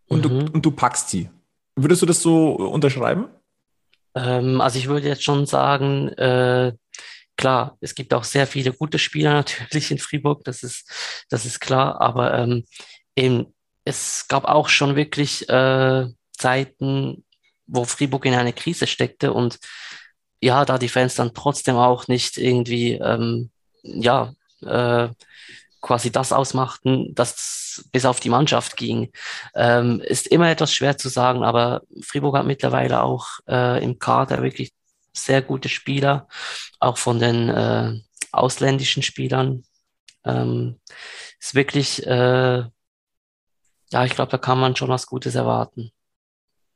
[0.06, 0.46] und, mhm.
[0.46, 1.30] du, und du packst sie.
[1.74, 3.28] Würdest du das so unterschreiben?
[4.14, 6.72] Ähm, also ich würde jetzt schon sagen, äh,
[7.36, 11.60] klar, es gibt auch sehr viele gute Spieler natürlich in Fribourg, das ist, das ist
[11.60, 12.64] klar, aber ähm,
[13.16, 13.46] eben,
[13.84, 17.24] es gab auch schon wirklich äh, Zeiten,
[17.66, 19.58] wo Fribourg in eine Krise steckte und
[20.42, 23.50] ja, da die Fans dann trotzdem auch nicht irgendwie, ähm,
[23.82, 25.08] ja, äh,
[25.80, 29.12] quasi das ausmachten, dass bis auf die Mannschaft ging.
[29.54, 34.42] Ähm, ist immer etwas schwer zu sagen, aber Fribourg hat mittlerweile auch äh, im Kader
[34.42, 34.72] wirklich
[35.12, 36.28] sehr gute Spieler,
[36.80, 38.00] auch von den äh,
[38.32, 39.64] ausländischen Spielern.
[40.24, 40.80] Ähm,
[41.40, 42.64] ist wirklich, äh,
[43.90, 45.92] ja, ich glaube, da kann man schon was Gutes erwarten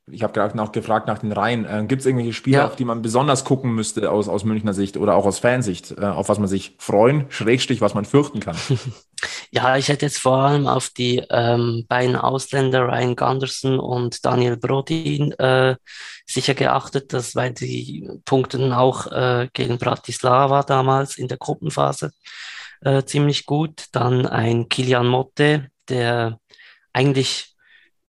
[0.09, 1.65] ich habe gerade noch gefragt nach den Reihen.
[1.65, 2.65] Äh, Gibt es irgendwelche Spiele, ja.
[2.65, 6.05] auf die man besonders gucken müsste aus, aus Münchner Sicht oder auch aus Fansicht, äh,
[6.05, 8.55] auf was man sich freuen, Schrägstich, was man fürchten kann?
[9.51, 14.55] ja, ich hätte jetzt vor allem auf die ähm, beiden Ausländer, Ryan Gunderson und Daniel
[14.55, 15.75] Brodin, äh,
[16.25, 22.11] sicher geachtet, dass, weil die punkten auch äh, gegen Bratislava damals in der Gruppenphase
[22.81, 23.85] äh, ziemlich gut.
[23.91, 26.39] Dann ein Kilian Motte, der
[26.93, 27.56] eigentlich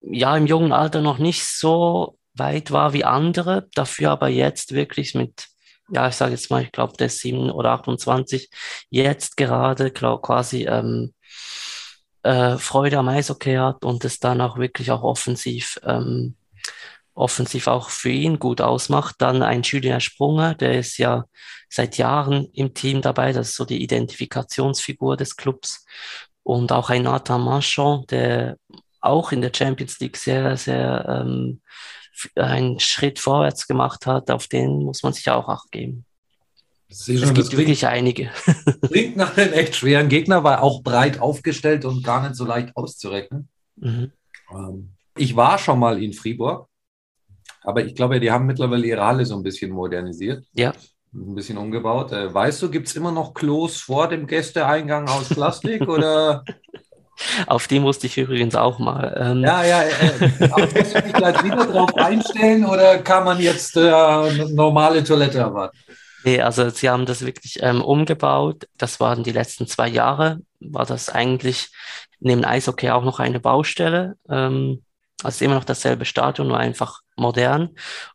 [0.01, 5.15] ja im jungen Alter noch nicht so weit war wie andere, dafür aber jetzt wirklich
[5.15, 5.47] mit,
[5.91, 8.51] ja, ich sage jetzt mal, ich glaube, der ist 7 oder 28,
[8.91, 11.13] jetzt gerade glaub, quasi ähm,
[12.23, 16.37] äh, Freude am Eishockey hat und es dann auch wirklich auch offensiv, ähm,
[17.15, 19.17] offensiv auch für ihn gut ausmacht.
[19.19, 21.25] Dann ein Julien Sprunger, der ist ja
[21.69, 25.85] seit Jahren im Team dabei, das ist so die Identifikationsfigur des Clubs.
[26.43, 28.57] Und auch ein Nathan Marchand, der
[29.01, 31.61] auch in der Champions League sehr, sehr ähm,
[32.35, 36.05] einen Schritt vorwärts gemacht hat, auf den muss man sich auch Acht geben.
[36.89, 38.31] es gibt wirklich einige.
[38.83, 42.77] Klingt nach einem echt schweren Gegner, war auch breit aufgestellt und gar nicht so leicht
[42.77, 43.49] auszurechnen.
[43.77, 44.13] Mhm.
[44.51, 46.69] Ähm, ich war schon mal in Fribourg,
[47.63, 50.45] aber ich glaube, die haben mittlerweile ihre Halle so ein bisschen modernisiert.
[50.55, 50.73] Ja.
[51.13, 52.13] Ein bisschen umgebaut.
[52.13, 56.45] Äh, weißt du, gibt es immer noch Klos vor dem Gästeeingang aus Plastik oder
[57.47, 59.17] Auf die musste ich übrigens auch mal.
[59.19, 59.43] Ähm.
[59.43, 63.91] Ja, ja, äh, musst du dich gleich wieder drauf einstellen oder kann man jetzt äh,
[63.91, 65.77] eine normale Toilette erwarten?
[66.25, 68.69] Nee, also sie haben das wirklich ähm, umgebaut.
[68.77, 71.71] Das waren die letzten zwei Jahre, war das eigentlich
[72.21, 74.17] neben Eishockey auch noch eine Baustelle.
[74.29, 74.83] Ähm,
[75.23, 77.71] also immer noch dasselbe Stadion, nur einfach modern.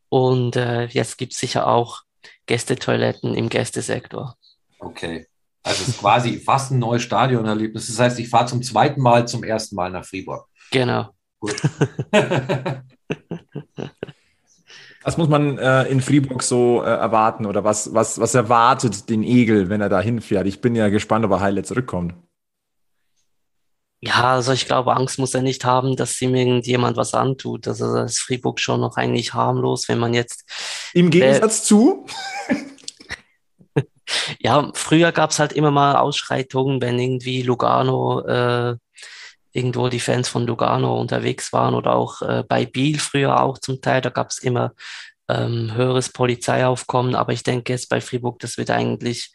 [0.10, 2.02] Und äh, jetzt gibt es sicher auch
[2.46, 4.36] Gästetoiletten im Gästesektor.
[4.80, 5.28] Okay.
[5.64, 7.88] Also es ist quasi fast ein neues Stadionerlebnis.
[7.88, 10.48] Das heißt, ich fahre zum zweiten Mal zum ersten Mal nach Fribourg.
[10.72, 11.10] Genau.
[11.40, 11.56] Gut.
[15.04, 19.22] Was muss man äh, in Fribourg so äh, erwarten oder was, was, was erwartet den
[19.24, 20.48] Egel, wenn er da hinfährt?
[20.48, 22.16] Ich bin ja gespannt, ob er heile zurückkommt.
[24.00, 27.68] Ja, also ich glaube, Angst muss er nicht haben, dass ihm irgendjemand was antut.
[27.68, 30.44] Also das ist Fribourg schon noch eigentlich harmlos, wenn man jetzt.
[30.94, 32.06] Im Gegensatz äh, zu?
[34.40, 38.76] ja, früher gab es halt immer mal Ausschreitungen, wenn irgendwie Lugano äh,
[39.54, 43.82] irgendwo die Fans von Lugano unterwegs waren oder auch äh, bei Biel früher auch zum
[43.82, 44.74] Teil, da gab es immer
[45.30, 49.32] ähm, höheres Polizeiaufkommen, aber ich denke jetzt bei Fribourg, das wird eigentlich,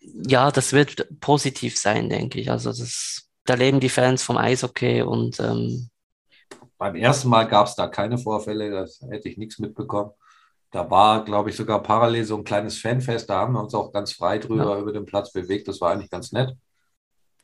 [0.00, 2.50] ja, das wird positiv sein, denke ich.
[2.50, 5.90] Also das, da leben die Fans vom Eishockey und ähm,
[6.78, 10.12] beim ersten Mal gab es da keine Vorfälle, das hätte ich nichts mitbekommen.
[10.70, 13.90] Da war, glaube ich, sogar parallel so ein kleines Fanfest, da haben wir uns auch
[13.92, 14.78] ganz frei drüber ja.
[14.78, 15.66] über den Platz bewegt.
[15.66, 16.54] Das war eigentlich ganz nett.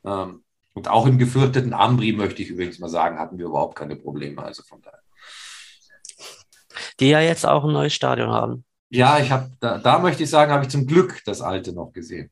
[0.04, 3.96] Ähm, und auch im gefürchteten Ambri, möchte ich übrigens mal sagen, hatten wir überhaupt keine
[3.96, 4.42] Probleme.
[4.42, 5.00] Also von daher.
[7.00, 8.64] Die ja jetzt auch ein neues Stadion haben.
[8.90, 11.92] Ja, ich habe, da, da möchte ich sagen, habe ich zum Glück das alte noch
[11.92, 12.30] gesehen.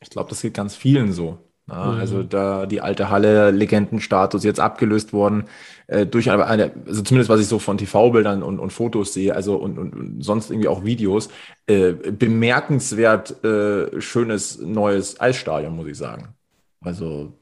[0.00, 1.38] Ich glaube, das geht ganz vielen so.
[1.68, 2.00] Ja, mhm.
[2.00, 5.44] Also da die alte Halle Legendenstatus jetzt abgelöst worden
[5.86, 9.56] äh, durch eine, also zumindest was ich so von TV-Bildern und, und Fotos sehe, also
[9.56, 11.30] und, und, und sonst irgendwie auch Videos,
[11.66, 16.34] äh, bemerkenswert äh, schönes neues Eisstadion, muss ich sagen.
[16.82, 17.32] Also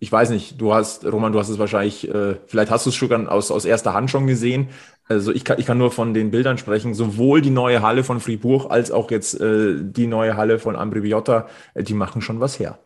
[0.00, 2.96] ich weiß nicht, du hast, Roman, du hast es wahrscheinlich, äh, vielleicht hast du es
[2.96, 4.70] schon aus, aus erster Hand schon gesehen.
[5.06, 6.94] Also ich kann, ich kann nur von den Bildern sprechen.
[6.94, 11.04] Sowohl die neue Halle von Fribourg als auch jetzt äh, die neue Halle von Ambri
[11.04, 12.80] Viotta, äh, die machen schon was her.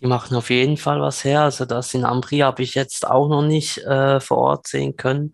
[0.00, 1.42] Die machen auf jeden Fall was her.
[1.42, 5.32] Also das in Ambri habe ich jetzt auch noch nicht äh, vor Ort sehen können.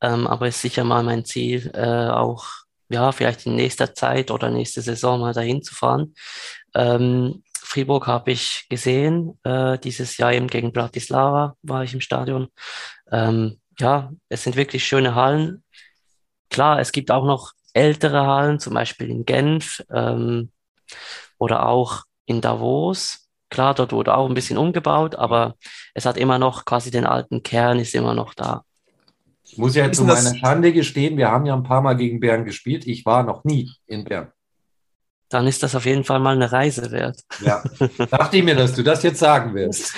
[0.00, 2.46] Ähm, aber ist sicher mal mein Ziel, äh, auch
[2.88, 6.14] ja, vielleicht in nächster Zeit oder nächste Saison mal dahin zu fahren.
[6.74, 9.38] Ähm, Fribourg habe ich gesehen.
[9.42, 12.48] Äh, dieses Jahr eben gegen Bratislava war ich im Stadion.
[13.10, 15.64] Ähm, ja, es sind wirklich schöne Hallen.
[16.50, 20.50] Klar, es gibt auch noch ältere Hallen, zum Beispiel in Genf ähm,
[21.38, 23.25] oder auch in Davos.
[23.50, 25.54] Klar, dort wurde auch ein bisschen umgebaut, aber
[25.94, 28.62] es hat immer noch quasi den alten Kern, ist immer noch da.
[29.44, 32.44] Ich muss ja zu meiner Schande gestehen, wir haben ja ein paar Mal gegen Bern
[32.44, 32.86] gespielt.
[32.86, 34.32] Ich war noch nie in Bern
[35.28, 37.20] dann ist das auf jeden Fall mal eine Reise wert.
[37.44, 37.62] Ja,
[38.10, 39.92] dachte ich mir, dass du das jetzt sagen wirst.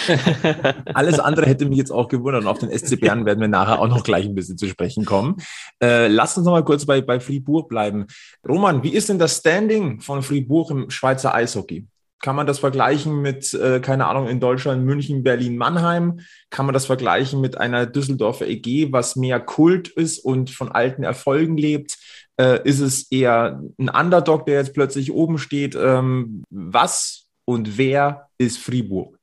[0.95, 2.43] Alles andere hätte mich jetzt auch gewundert.
[2.43, 5.05] Und auf den SC Bern werden wir nachher auch noch gleich ein bisschen zu sprechen
[5.05, 5.37] kommen.
[5.83, 8.07] Äh, lass uns noch mal kurz bei, bei Fribourg bleiben.
[8.47, 11.87] Roman, wie ist denn das Standing von Fribourg im Schweizer Eishockey?
[12.21, 16.21] Kann man das vergleichen mit, äh, keine Ahnung, in Deutschland, München, Berlin, Mannheim?
[16.51, 21.05] Kann man das vergleichen mit einer Düsseldorfer EG, was mehr Kult ist und von alten
[21.05, 21.97] Erfolgen lebt?
[22.37, 25.77] Äh, ist es eher ein Underdog, der jetzt plötzlich oben steht?
[25.77, 29.19] Ähm, was und wer ist Fribourg?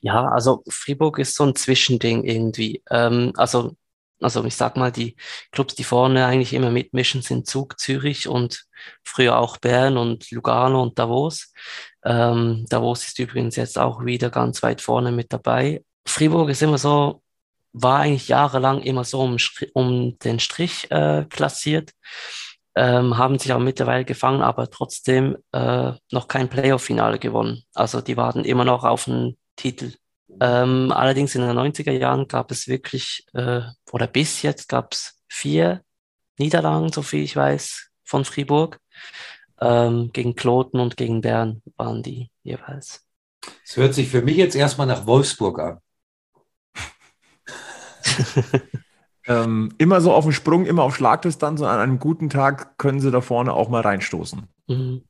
[0.00, 2.82] Ja, also Fribourg ist so ein Zwischending irgendwie.
[2.90, 3.76] Ähm, also,
[4.20, 5.16] also ich sag mal, die
[5.52, 8.64] Clubs, die vorne eigentlich immer mitmischen, sind Zug, Zürich und
[9.04, 11.52] früher auch Bern und Lugano und Davos.
[12.04, 15.84] Ähm, Davos ist übrigens jetzt auch wieder ganz weit vorne mit dabei.
[16.06, 17.22] Fribourg ist immer so,
[17.72, 19.36] war eigentlich jahrelang immer so um,
[19.72, 21.92] um den Strich äh, klassiert
[22.74, 27.62] ähm, haben sich auch mittlerweile gefangen, aber trotzdem äh, noch kein Playoff-Finale gewonnen.
[27.74, 29.92] Also die warten immer noch auf einen Titel.
[30.40, 33.60] Ähm, allerdings in den 90er Jahren gab es wirklich, äh,
[33.92, 35.82] oder bis jetzt gab es vier
[36.38, 38.78] Niederlagen, so viel ich weiß, von Fribourg.
[39.64, 43.06] Ähm, gegen Kloten und gegen Bern waren die jeweils.
[43.64, 45.78] Es hört sich für mich jetzt erstmal nach Wolfsburg an.
[49.28, 53.00] ähm, immer so auf dem Sprung, immer auf Schlagdistanz und an einem guten Tag können
[53.00, 54.48] sie da vorne auch mal reinstoßen.
[54.66, 55.02] Mhm.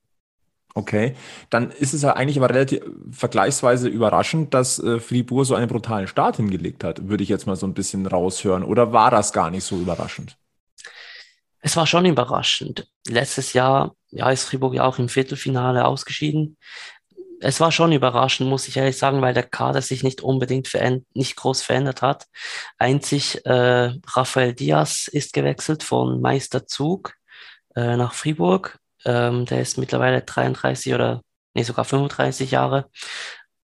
[0.74, 1.14] Okay,
[1.48, 6.08] dann ist es ja eigentlich aber relativ vergleichsweise überraschend, dass äh, Fribourg so einen brutalen
[6.08, 8.64] Start hingelegt hat, würde ich jetzt mal so ein bisschen raushören.
[8.64, 10.36] Oder war das gar nicht so überraschend?
[11.62, 12.86] Es war schon überraschend.
[13.08, 16.58] Letztes Jahr ja, ist Fribourg ja auch im Viertelfinale ausgeschieden
[17.42, 20.70] es war schon überraschend, muss ich ehrlich sagen, weil der Kader sich nicht unbedingt
[21.14, 22.26] nicht groß verändert hat.
[22.78, 27.14] Einzig äh, Rafael Diaz ist gewechselt von Meisterzug
[27.74, 28.78] äh, nach Fribourg.
[29.04, 31.22] Ähm, der ist mittlerweile 33 oder
[31.54, 32.88] nee, sogar 35 Jahre.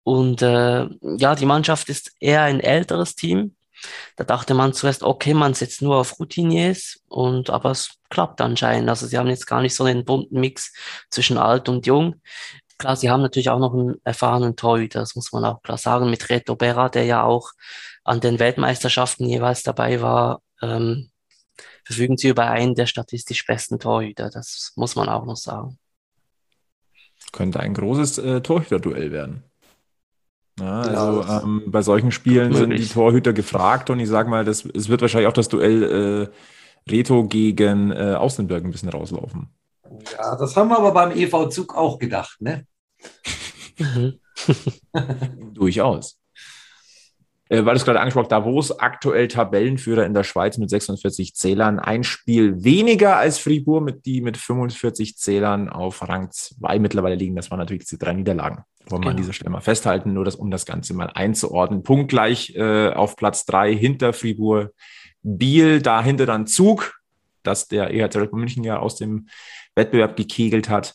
[0.02, 0.86] Und äh,
[1.18, 3.55] ja, die Mannschaft ist eher ein älteres Team.
[4.16, 8.88] Da dachte man zuerst, okay, man setzt nur auf Routiniers und aber es klappt anscheinend.
[8.88, 10.72] Also sie haben jetzt gar nicht so einen bunten Mix
[11.10, 12.20] zwischen alt und jung.
[12.78, 16.10] Klar, sie haben natürlich auch noch einen erfahrenen Torhüter, das muss man auch klar sagen,
[16.10, 17.52] mit Reto Berra, der ja auch
[18.04, 21.10] an den Weltmeisterschaften jeweils dabei war, ähm,
[21.84, 24.28] verfügen sie über einen der statistisch besten Torhüter.
[24.30, 25.78] Das muss man auch noch sagen.
[27.32, 29.44] Könnte ein großes äh, Torhüter-Duell werden.
[30.58, 34.44] Ja, also ja, ähm, bei solchen Spielen sind die Torhüter gefragt und ich sage mal,
[34.44, 36.30] das, es wird wahrscheinlich auch das Duell
[36.86, 39.48] äh, Reto gegen äh, Außenberg ein bisschen rauslaufen.
[40.12, 42.66] Ja, das haben wir aber beim EV Zug auch gedacht, ne?
[45.52, 46.18] Durchaus.
[47.48, 51.78] Äh, weil es gerade angesprochen Davos aktuell Tabellenführer in der Schweiz mit 46 Zählern.
[51.78, 57.36] Ein Spiel weniger als Fribourg, mit die mit 45 Zählern auf Rang 2 mittlerweile liegen.
[57.36, 58.64] Das waren natürlich diese drei Niederlagen.
[58.88, 59.10] Wollen wir genau.
[59.10, 61.82] an dieser Stelle mal festhalten, nur das, um das Ganze mal einzuordnen.
[61.82, 64.72] Punktgleich äh, auf Platz 3 hinter Fribourg.
[65.22, 67.00] Biel, dahinter dann Zug,
[67.42, 69.28] dass der Bull München ja aus dem
[69.74, 70.94] Wettbewerb gekegelt hat.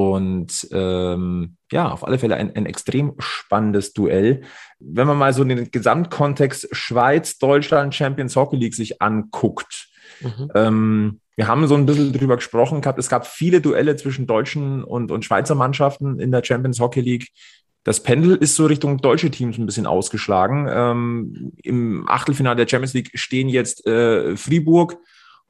[0.00, 4.40] Und ähm, ja, auf alle Fälle ein, ein extrem spannendes Duell.
[4.78, 9.90] Wenn man mal so den Gesamtkontext Schweiz, Deutschland, Champions Hockey League sich anguckt,
[10.22, 10.50] mhm.
[10.54, 12.98] ähm, wir haben so ein bisschen drüber gesprochen gehabt.
[12.98, 17.28] Es gab viele Duelle zwischen deutschen und, und Schweizer Mannschaften in der Champions Hockey League.
[17.84, 20.66] Das Pendel ist so Richtung deutsche Teams ein bisschen ausgeschlagen.
[20.70, 24.96] Ähm, Im Achtelfinale der Champions League stehen jetzt äh, Fribourg,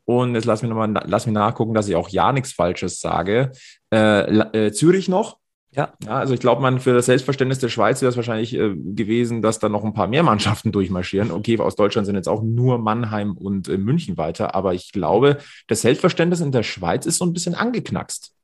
[0.04, 3.52] und jetzt lass mich nochmal, lass mich nachgucken, dass ich auch ja nichts Falsches sage.
[3.92, 5.38] Äh, äh, Zürich noch.
[5.72, 5.92] Ja.
[6.04, 6.18] ja.
[6.18, 9.60] Also ich glaube, man für das Selbstverständnis der Schweiz wäre es wahrscheinlich äh, gewesen, dass
[9.60, 11.30] da noch ein paar mehr Mannschaften durchmarschieren.
[11.30, 15.38] Okay, aus Deutschland sind jetzt auch nur Mannheim und äh, München weiter, aber ich glaube,
[15.68, 18.34] das Selbstverständnis in der Schweiz ist so ein bisschen angeknackst.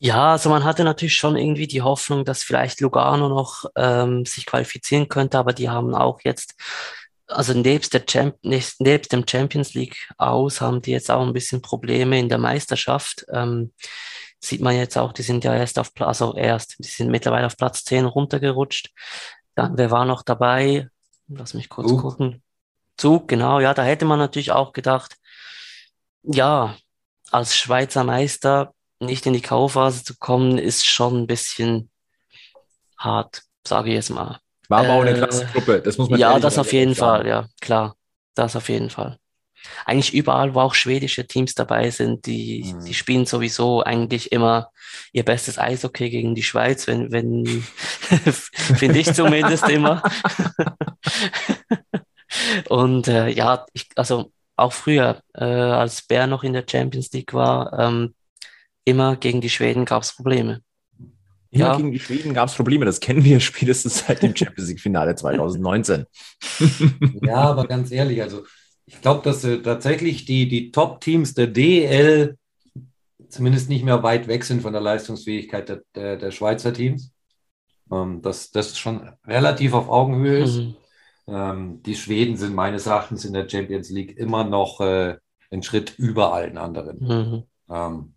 [0.00, 4.44] Ja, also man hatte natürlich schon irgendwie die Hoffnung, dass vielleicht Lugano noch ähm, sich
[4.44, 6.56] qualifizieren könnte, aber die haben auch jetzt
[7.26, 11.62] also nebst, der Champ nebst, dem Champions League aus haben die jetzt auch ein bisschen
[11.62, 13.24] Probleme in der Meisterschaft.
[13.32, 13.72] Ähm,
[14.40, 17.46] sieht man jetzt auch, die sind ja erst auf Platz, also erst, die sind mittlerweile
[17.46, 18.90] auf Platz 10 runtergerutscht.
[19.54, 20.88] Dann, wer war noch dabei?
[21.28, 22.00] Lass mich kurz Zug.
[22.02, 22.42] gucken.
[22.96, 25.16] Zug, genau, ja, da hätte man natürlich auch gedacht,
[26.22, 26.76] ja,
[27.30, 31.90] als Schweizer Meister nicht in die K.O.-Phase zu kommen, ist schon ein bisschen
[32.98, 34.38] hart, sage ich jetzt mal.
[34.74, 37.22] War aber auch eine klasse Gruppe, das muss man Ja, das auf jeden sagen.
[37.22, 37.96] Fall, ja, klar.
[38.34, 39.18] Das auf jeden Fall.
[39.86, 42.84] Eigentlich überall, wo auch schwedische Teams dabei sind, die, mhm.
[42.84, 44.70] die spielen sowieso eigentlich immer
[45.12, 47.46] ihr bestes Eishockey gegen die Schweiz, wenn, wenn,
[48.00, 50.02] finde ich zumindest immer.
[52.68, 57.32] Und äh, ja, ich, also auch früher, äh, als Bär noch in der Champions League
[57.32, 58.14] war, ähm,
[58.84, 60.60] immer gegen die Schweden gab es Probleme.
[61.54, 61.76] Immer ja.
[61.76, 62.84] gegen die Schweden gab es Probleme.
[62.84, 66.04] Das kennen wir spätestens seit dem Champions League-Finale 2019.
[67.22, 68.44] ja, aber ganz ehrlich, also
[68.86, 72.36] ich glaube, dass äh, tatsächlich die, die Top-Teams der DL
[73.28, 77.12] zumindest nicht mehr weit weg sind von der Leistungsfähigkeit der, der, der Schweizer Teams.
[77.90, 80.56] Ähm, dass das schon relativ auf Augenhöhe ist.
[80.56, 80.74] Mhm.
[81.26, 85.16] Ähm, die Schweden sind meines Erachtens in der Champions League immer noch äh,
[85.50, 86.98] einen Schritt über allen anderen.
[86.98, 87.42] Mhm.
[87.68, 88.14] Ähm,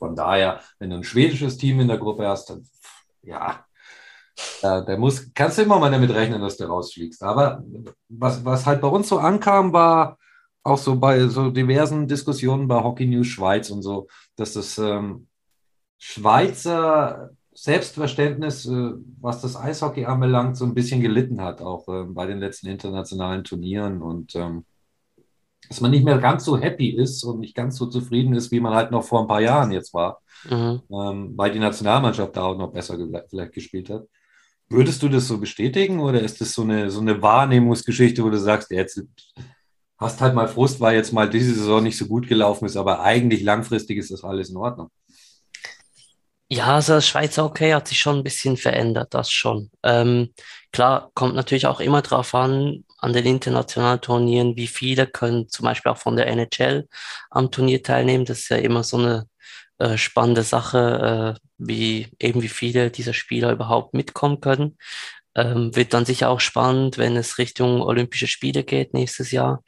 [0.00, 2.66] von daher, wenn du ein schwedisches Team in der Gruppe hast, dann
[3.22, 3.64] ja,
[4.62, 7.22] äh, der muss, kannst du immer mal damit rechnen, dass du rausfliegst.
[7.22, 7.62] Aber
[8.08, 10.18] was, was halt bei uns so ankam, war
[10.62, 15.28] auch so bei so diversen Diskussionen bei Hockey News Schweiz und so, dass das ähm,
[15.98, 22.26] Schweizer Selbstverständnis, äh, was das Eishockey anbelangt, so ein bisschen gelitten hat, auch äh, bei
[22.26, 24.64] den letzten internationalen Turnieren und ähm,
[25.70, 28.58] dass man nicht mehr ganz so happy ist und nicht ganz so zufrieden ist, wie
[28.58, 30.82] man halt noch vor ein paar Jahren jetzt war, mhm.
[30.90, 34.02] ähm, weil die Nationalmannschaft da auch noch besser vielleicht gespielt hat.
[34.68, 38.38] Würdest du das so bestätigen oder ist das so eine, so eine Wahrnehmungsgeschichte, wo du
[38.38, 39.00] sagst, jetzt
[39.96, 43.02] hast halt mal Frust, weil jetzt mal diese Saison nicht so gut gelaufen ist, aber
[43.02, 44.90] eigentlich langfristig ist das alles in Ordnung?
[46.48, 49.70] Ja, also das Schweizer Hockey hat sich schon ein bisschen verändert, das schon.
[49.84, 50.34] Ähm,
[50.72, 55.64] klar, kommt natürlich auch immer darauf an, an den internationalen Turnieren, wie viele können zum
[55.64, 56.88] Beispiel auch von der NHL
[57.30, 58.24] am Turnier teilnehmen.
[58.24, 59.26] Das ist ja immer so eine
[59.78, 64.76] äh, spannende Sache, äh, wie eben wie viele dieser Spieler überhaupt mitkommen können.
[65.34, 69.62] Ähm, wird dann sicher auch spannend, wenn es Richtung Olympische Spiele geht nächstes Jahr.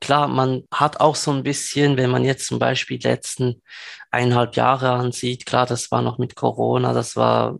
[0.00, 3.62] Klar, man hat auch so ein bisschen, wenn man jetzt zum Beispiel die letzten
[4.10, 7.58] eineinhalb Jahre ansieht, klar, das war noch mit Corona, das war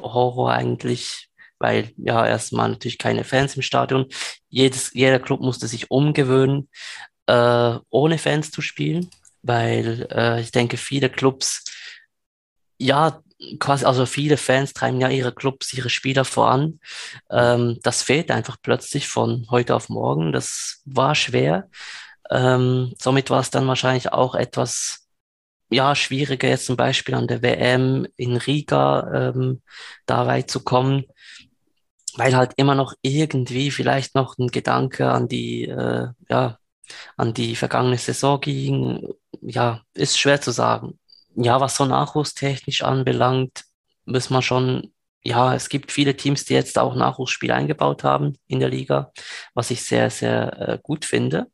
[0.00, 4.06] Horror eigentlich weil ja erstmal natürlich keine Fans im Stadion.
[4.48, 6.68] Jedes, jeder Club musste sich umgewöhnen,
[7.26, 9.10] äh, ohne Fans zu spielen,
[9.42, 11.64] weil äh, ich denke, viele Clubs
[12.78, 13.22] ja
[13.58, 16.80] quasi, also viele Fans treiben ja ihre Clubs, ihre Spieler voran.
[17.30, 20.32] Ähm, das fehlt einfach plötzlich von heute auf morgen.
[20.32, 21.68] Das war schwer.
[22.30, 25.08] Ähm, somit war es dann wahrscheinlich auch etwas,
[25.70, 29.62] ja, schwieriger jetzt zum Beispiel an der WM in Riga ähm,
[30.06, 31.04] da weit zu kommen,
[32.16, 36.58] weil halt immer noch irgendwie vielleicht noch ein Gedanke an die, äh, ja,
[37.16, 39.08] an die vergangene Saison ging.
[39.42, 40.98] Ja, ist schwer zu sagen.
[41.36, 43.64] Ja, was so nachwuchstechnisch anbelangt,
[44.04, 44.92] muss man schon,
[45.24, 49.12] ja, es gibt viele Teams, die jetzt auch Nachwuchsspiel eingebaut haben in der Liga,
[49.54, 51.50] was ich sehr, sehr äh, gut finde.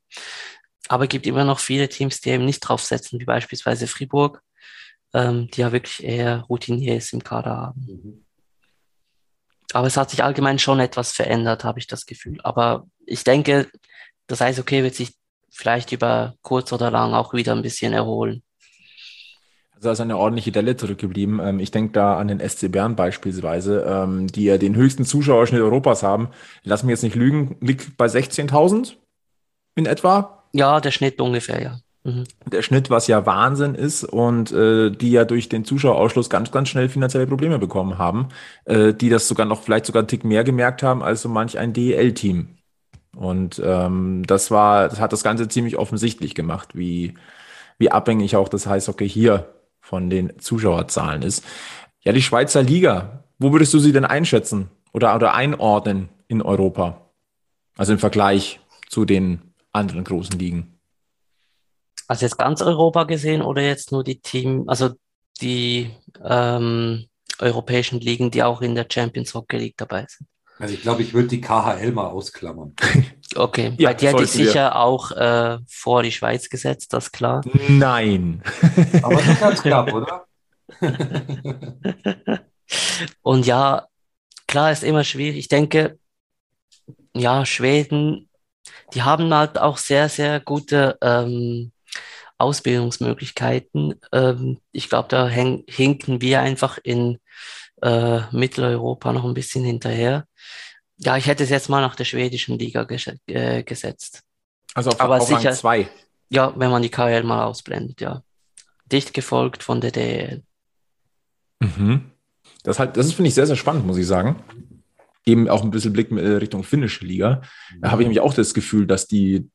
[0.88, 4.42] Aber es gibt immer noch viele Teams, die eben nicht draufsetzen, wie beispielsweise Fribourg,
[5.14, 7.86] ähm, die ja wirklich eher Routiniers im Kader haben.
[7.86, 8.24] Mhm.
[9.74, 12.38] Aber es hat sich allgemein schon etwas verändert, habe ich das Gefühl.
[12.42, 13.68] Aber ich denke,
[14.26, 15.14] das heißt, okay, wird sich
[15.50, 18.42] vielleicht über kurz oder lang auch wieder ein bisschen erholen.
[19.72, 21.40] Also da ist eine ordentliche Delle zurückgeblieben.
[21.40, 25.62] Ähm, ich denke da an den SC Bern beispielsweise, ähm, die ja den höchsten Zuschauerschnitt
[25.62, 26.28] Europas haben.
[26.64, 28.96] Lass mich jetzt nicht lügen, liegt bei 16.000
[29.76, 30.44] in etwa.
[30.52, 31.80] Ja, der Schnitt ungefähr, ja.
[32.04, 32.24] Mhm.
[32.46, 36.68] Der Schnitt, was ja Wahnsinn ist und äh, die ja durch den Zuschauerausschluss ganz, ganz
[36.68, 38.28] schnell finanzielle Probleme bekommen haben,
[38.64, 41.58] äh, die das sogar noch vielleicht sogar einen Tick mehr gemerkt haben als so manch
[41.58, 42.56] ein DEL-Team.
[43.16, 47.14] Und ähm, das war, das hat das Ganze ziemlich offensichtlich gemacht, wie,
[47.78, 51.44] wie abhängig auch das Eishockey hier von den Zuschauerzahlen ist.
[52.02, 57.10] Ja, die Schweizer Liga, wo würdest du sie denn einschätzen oder, oder einordnen in Europa?
[57.76, 59.40] Also im Vergleich zu den
[59.72, 60.79] anderen großen Ligen.
[62.10, 64.90] Also jetzt ganz Europa gesehen oder jetzt nur die Team, also
[65.40, 65.94] die
[66.24, 67.06] ähm,
[67.38, 70.28] europäischen Ligen, die auch in der Champions Hockey League dabei sind?
[70.58, 72.74] Also ich glaube, ich würde die KHL mal ausklammern.
[73.36, 77.42] Okay, ja, bei dir hätte ich sicher auch äh, vor die Schweiz gesetzt, das klar.
[77.68, 78.42] Nein.
[79.02, 80.26] Aber das ganz knapp, oder?
[83.22, 83.86] Und ja,
[84.48, 85.38] klar ist immer schwierig.
[85.38, 85.96] Ich denke,
[87.14, 88.28] ja, Schweden,
[88.94, 91.70] die haben halt auch sehr, sehr gute ähm,
[92.40, 93.94] Ausbildungsmöglichkeiten.
[94.12, 97.18] Ähm, ich glaube, da hinken wir einfach in
[97.82, 100.26] äh, Mitteleuropa noch ein bisschen hinterher.
[100.98, 104.22] Ja, ich hätte es jetzt mal nach der schwedischen Liga ges äh, gesetzt.
[104.74, 105.88] Also auf, Aber auf sicher, zwei.
[106.28, 108.22] Ja, wenn man die KL mal ausblendet, ja.
[108.86, 110.42] Dicht gefolgt von der DL.
[111.60, 112.10] Mhm.
[112.62, 114.42] Das, halt, das ist, finde ich, sehr, sehr spannend, muss ich sagen.
[115.24, 117.42] Eben auch ein bisschen Blick äh, Richtung finnische Liga.
[117.80, 119.48] Da habe ich nämlich auch das Gefühl, dass die,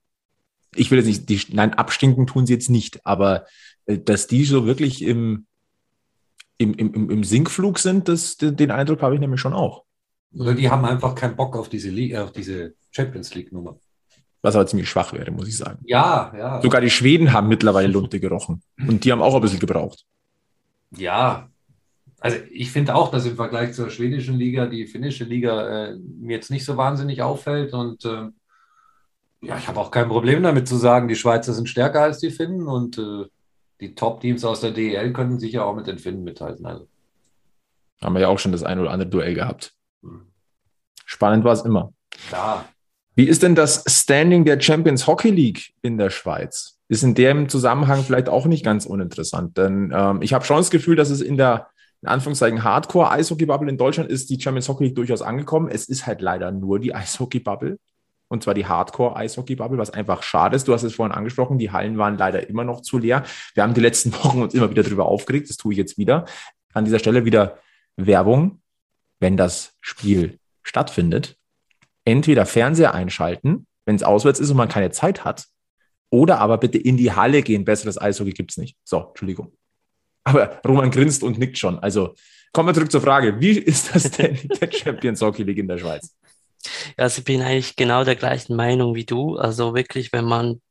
[0.75, 3.45] ich will jetzt nicht, die, nein, abstinken tun sie jetzt nicht, aber
[3.85, 5.47] äh, dass die so wirklich im,
[6.57, 9.83] im, im, im Sinkflug sind, das, den Eindruck habe ich nämlich schon auch.
[10.33, 13.77] Oder die haben einfach keinen Bock auf diese, Liga, auf diese Champions League-Nummer.
[14.41, 15.79] Was aber ziemlich schwach wäre, muss ich sagen.
[15.85, 16.61] Ja, ja.
[16.61, 18.61] Sogar die Schweden haben mittlerweile Lunte gerochen.
[18.87, 20.05] Und die haben auch ein bisschen gebraucht.
[20.95, 21.49] Ja,
[22.19, 26.35] also ich finde auch, dass im Vergleich zur schwedischen Liga die finnische Liga äh, mir
[26.35, 27.73] jetzt nicht so wahnsinnig auffällt.
[27.73, 28.27] Und äh,
[29.45, 32.31] ja, ich habe auch kein Problem damit zu sagen, die Schweizer sind stärker als die
[32.31, 33.25] Finnen und äh,
[33.79, 36.65] die Top-Teams aus der DEL können sicher auch mit den Finnen mithalten.
[36.65, 36.87] Also.
[38.01, 39.73] Haben wir ja auch schon das ein oder andere Duell gehabt.
[41.05, 41.93] Spannend war es immer.
[42.27, 42.65] Klar.
[43.15, 46.79] Wie ist denn das Standing der Champions Hockey League in der Schweiz?
[46.87, 50.69] Ist in dem Zusammenhang vielleicht auch nicht ganz uninteressant, denn ähm, ich habe schon das
[50.69, 51.69] Gefühl, dass es in der
[52.01, 55.69] in Anführungszeichen Hardcore-Eishockey-Bubble in Deutschland ist die Champions Hockey League durchaus angekommen.
[55.69, 57.79] Es ist halt leider nur die Eishockey-Bubble
[58.27, 60.67] und zwar die Hardcore-Eishockey-Bubble, was einfach schade ist.
[60.67, 63.23] Du hast es vorhin angesprochen, die Hallen waren leider immer noch zu leer.
[63.53, 66.25] Wir haben die letzten Wochen uns immer wieder darüber aufgeregt, das tue ich jetzt wieder.
[66.73, 67.59] An dieser Stelle wieder
[67.95, 68.61] Werbung,
[69.19, 71.37] wenn das Spiel stattfindet,
[72.03, 75.47] entweder Fernseher einschalten, wenn es auswärts ist und man keine Zeit hat,
[76.09, 77.65] oder aber bitte in die Halle gehen.
[77.65, 78.77] Besseres Eishockey gibt es nicht.
[78.83, 79.53] So, Entschuldigung.
[80.23, 81.79] Aber Roman grinst und nickt schon.
[81.79, 82.15] Also
[82.51, 83.39] kommen wir zurück zur Frage.
[83.39, 86.15] Wie ist das denn der Champions Hockey League in der Schweiz?
[86.97, 89.37] Also ich bin eigentlich genau der gleichen Meinung wie du.
[89.37, 90.61] Also wirklich, wenn man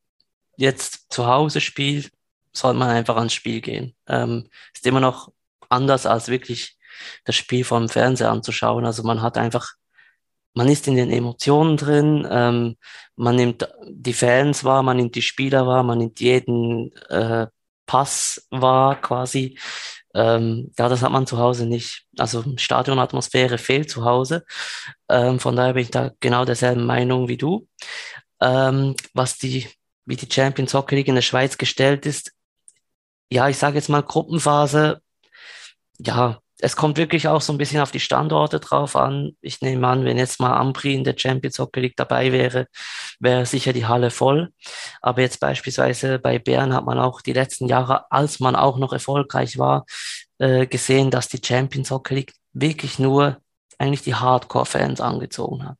[0.56, 2.10] jetzt zu Hause spielt,
[2.52, 3.94] sollte man einfach ans Spiel gehen.
[4.08, 5.32] Ähm, ist immer noch
[5.68, 6.76] anders als wirklich
[7.24, 8.84] das Spiel vom Fernseher anzuschauen.
[8.84, 9.74] Also man hat einfach
[10.54, 12.76] man ist in den Emotionen drin, ähm,
[13.16, 17.48] man nimmt die Fans wahr, man nimmt die Spieler wahr, man nimmt jeden äh,
[17.86, 19.58] Pass wahr quasi.
[20.14, 22.06] Ähm, ja, das hat man zu Hause nicht.
[22.18, 24.44] Also Stadionatmosphäre fehlt zu Hause.
[25.08, 27.68] Ähm, von daher bin ich da genau derselben Meinung wie du.
[28.40, 29.68] Ähm, was die,
[30.06, 32.32] wie die Champions Hockey League in der Schweiz gestellt ist,
[33.30, 35.00] ja, ich sage jetzt mal Gruppenphase,
[35.98, 39.36] ja, es kommt wirklich auch so ein bisschen auf die Standorte drauf an.
[39.40, 42.68] Ich nehme an, wenn jetzt mal Ampri in der Champions Hockey League dabei wäre,
[43.18, 44.52] wäre sicher die Halle voll.
[45.02, 48.92] Aber jetzt beispielsweise bei Bern hat man auch die letzten Jahre, als man auch noch
[48.92, 49.84] erfolgreich war,
[50.38, 53.38] äh, gesehen, dass die Champions Hockey League wirklich nur
[53.78, 55.78] eigentlich die Hardcore-Fans angezogen hat.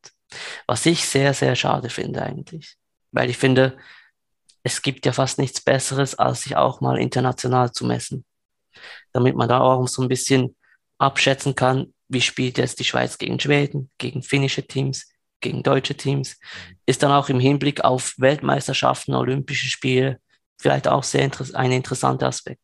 [0.67, 2.77] Was ich sehr, sehr schade finde eigentlich.
[3.13, 3.79] Weil ich finde,
[4.65, 8.25] es gibt ja fast nichts Besseres, als sich auch mal international zu messen.
[9.13, 10.57] Damit man da auch so ein bisschen
[10.99, 16.39] abschätzen kann, wie spielt jetzt die Schweiz gegen Schweden, gegen finnische Teams, gegen deutsche Teams.
[16.87, 20.19] Ist dann auch im Hinblick auf Weltmeisterschaften, Olympische Spiele
[20.61, 22.63] vielleicht auch sehr inter ein interessanter Aspekt.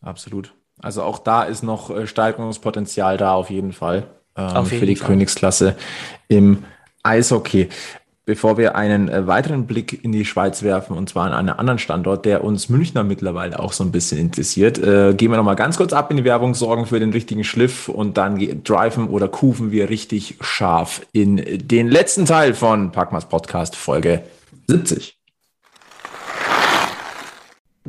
[0.00, 0.54] Absolut.
[0.78, 4.86] Also auch da ist noch äh, Steigerungspotenzial da auf jeden Fall ähm, auf jeden für
[4.86, 5.08] die Fall.
[5.08, 5.76] Königsklasse
[6.28, 6.64] im
[7.02, 7.68] Eishockey.
[8.30, 11.80] Bevor wir einen äh, weiteren Blick in die Schweiz werfen, und zwar an einen anderen
[11.80, 15.76] Standort, der uns Münchner mittlerweile auch so ein bisschen interessiert, äh, gehen wir nochmal ganz
[15.76, 19.72] kurz ab in die Werbung, sorgen für den richtigen Schliff und dann driven oder kufen
[19.72, 24.22] wir richtig scharf in den letzten Teil von Packmas Podcast Folge
[24.68, 25.19] 70.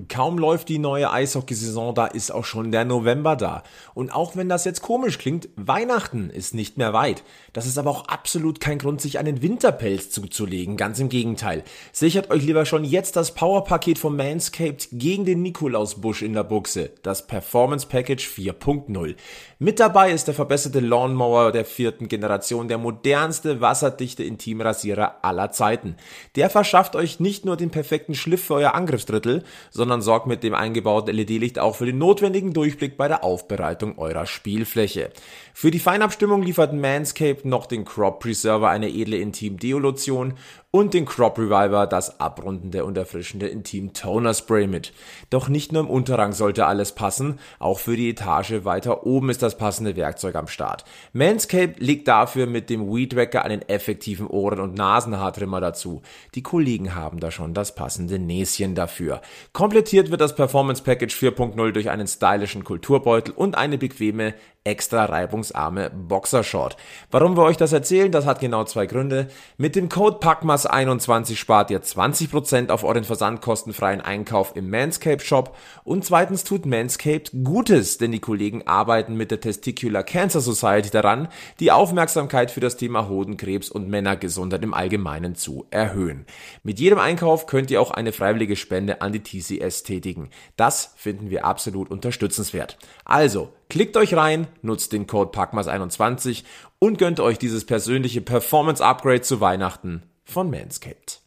[0.08, 3.62] Kaum läuft die neue Eishockeysaison, da ist auch schon der November da.
[3.94, 7.24] Und auch wenn das jetzt komisch klingt, Weihnachten ist nicht mehr weit.
[7.52, 10.78] Das ist aber auch absolut kein Grund, sich einen Winterpelz zuzulegen.
[10.78, 11.66] Ganz im Gegenteil.
[11.92, 16.92] Sichert euch lieber schon jetzt das Powerpaket von Manscaped gegen den Nikolausbusch in der Buchse.
[17.04, 19.16] Das Performance Package 4.0.
[19.60, 25.98] Mit dabei ist der verbesserte Lawnmower der vierten Generation, der modernste wasserdichte Intimrasierer aller Zeiten.
[26.38, 29.44] Der verschafft euch nicht nur den perfekten Schliff für euer Angriffsdrittel,
[29.82, 34.26] sondern sorgt mit dem eingebauten LED-Licht auch für den notwendigen Durchblick bei der Aufbereitung eurer
[34.26, 35.10] Spielfläche.
[35.54, 40.36] Für die Feinabstimmung liefert Manscaped noch den Crop Preserver, eine edle Intim-Deo-Lotion
[40.72, 44.94] und den Crop Reviver, das abrundende und erfrischende Intim Toner Spray mit.
[45.30, 49.42] Doch nicht nur im Unterrang sollte alles passen, auch für die Etage weiter oben ist
[49.44, 50.86] das passende Werkzeug am Start.
[51.12, 56.02] Manscaped legt dafür mit dem Weed Wacker einen effektiven Ohren- und Nasenhaartrimmer dazu.
[56.36, 59.22] Die Kollegen haben da schon das passende Näschen dafür.
[59.52, 64.34] Komplettiert wird das Performance Package 4.0 durch einen stylischen Kulturbeutel und eine bequeme
[64.64, 66.78] extra reibungsarme Boxershort.
[67.10, 69.28] Warum wir euch das erzählen, das hat genau zwei Gründe.
[69.58, 76.06] Mit dem Code PACMAS21 spart ihr 20% auf euren versandkostenfreien Einkauf im Manscaped Shop und
[76.06, 81.28] zweitens tut Manscaped Gutes, denn die Kollegen arbeiten mit der Testicular Cancer Society daran,
[81.60, 86.28] die Aufmerksamkeit für das Thema Hodenkrebs und Männergesundheit im Allgemeinen zu erhöhen.
[86.62, 90.30] Mit jedem Einkauf könnt ihr auch eine freiwillige Spende an die TCS tätigen.
[90.56, 92.78] Das finden wir absolut unterstützenswert.
[93.06, 96.44] Also, Klickt euch rein, nutzt den Code PACMAS21
[96.78, 101.22] und gönnt euch dieses persönliche Performance Upgrade zu Weihnachten von Manscaped.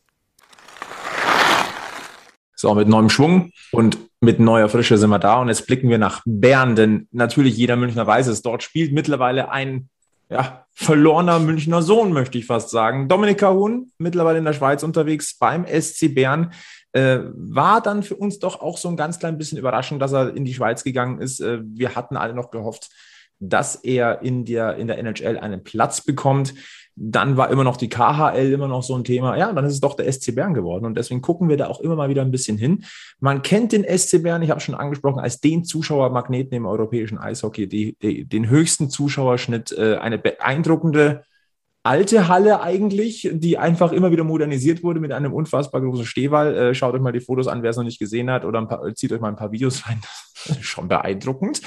[2.54, 5.40] So, mit neuem Schwung und mit neuer Frische sind wir da.
[5.40, 8.42] Und jetzt blicken wir nach Bern, denn natürlich jeder Münchner weiß es.
[8.42, 9.88] Dort spielt mittlerweile ein
[10.28, 13.08] ja, verlorener Münchner Sohn, möchte ich fast sagen.
[13.08, 16.52] Dominika Huhn, mittlerweile in der Schweiz unterwegs beim SC Bern.
[16.94, 20.36] Äh, war dann für uns doch auch so ein ganz klein bisschen überraschend, dass er
[20.36, 21.40] in die Schweiz gegangen ist.
[21.40, 22.88] Äh, wir hatten alle noch gehofft,
[23.40, 26.54] dass er in der, in der NHL einen Platz bekommt.
[26.94, 29.36] Dann war immer noch die KHL immer noch so ein Thema.
[29.36, 30.84] Ja, dann ist es doch der SC Bern geworden.
[30.84, 32.84] Und deswegen gucken wir da auch immer mal wieder ein bisschen hin.
[33.18, 37.66] Man kennt den SC Bern, ich habe schon angesprochen, als den Zuschauermagneten im europäischen Eishockey,
[37.66, 41.24] die, die, den höchsten Zuschauerschnitt, äh, eine beeindruckende
[41.84, 46.56] alte Halle eigentlich, die einfach immer wieder modernisiert wurde mit einem unfassbar großen Stehwall.
[46.56, 48.94] Äh, schaut euch mal die Fotos an, wer es noch nicht gesehen hat, oder paar,
[48.94, 50.00] zieht euch mal ein paar Videos rein.
[50.02, 51.60] Das schon beeindruckend.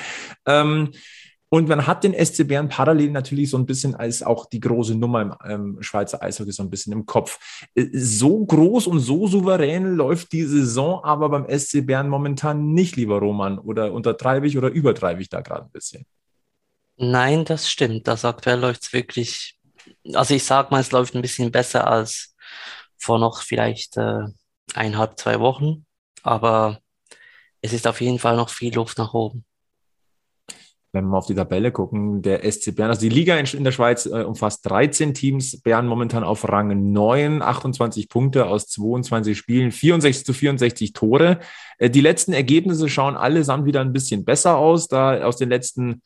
[0.45, 0.91] Ähm,
[1.49, 4.95] und man hat den SC Bern parallel natürlich so ein bisschen als auch die große
[4.95, 7.39] Nummer im ähm, Schweizer Eishockey so ein bisschen im Kopf.
[7.73, 12.97] Äh, So groß und so souverän läuft die Saison aber beim SC Bern momentan nicht,
[12.97, 13.59] lieber Roman.
[13.59, 16.05] Oder untertreibe ich oder übertreibe ich da gerade ein bisschen?
[16.97, 18.09] Nein, das stimmt.
[18.09, 19.56] Also aktuell läuft es wirklich,
[20.13, 22.35] also ich sag mal, es läuft ein bisschen besser als
[22.97, 24.25] vor noch vielleicht äh,
[24.73, 25.85] eineinhalb, zwei Wochen.
[26.23, 26.79] Aber
[27.61, 29.45] es ist auf jeden Fall noch viel Luft nach oben.
[30.91, 33.63] wenn wir mal auf die Tabelle gucken, der SC Bern, also die Liga in, in
[33.63, 39.37] der Schweiz äh, umfasst 13 Teams, Bern momentan auf Rang 9, 28 Punkte aus 22
[39.37, 41.39] Spielen, 64 zu 64 Tore.
[41.77, 46.01] Äh, die letzten Ergebnisse schauen allesamt wieder ein bisschen besser aus, da aus den letzten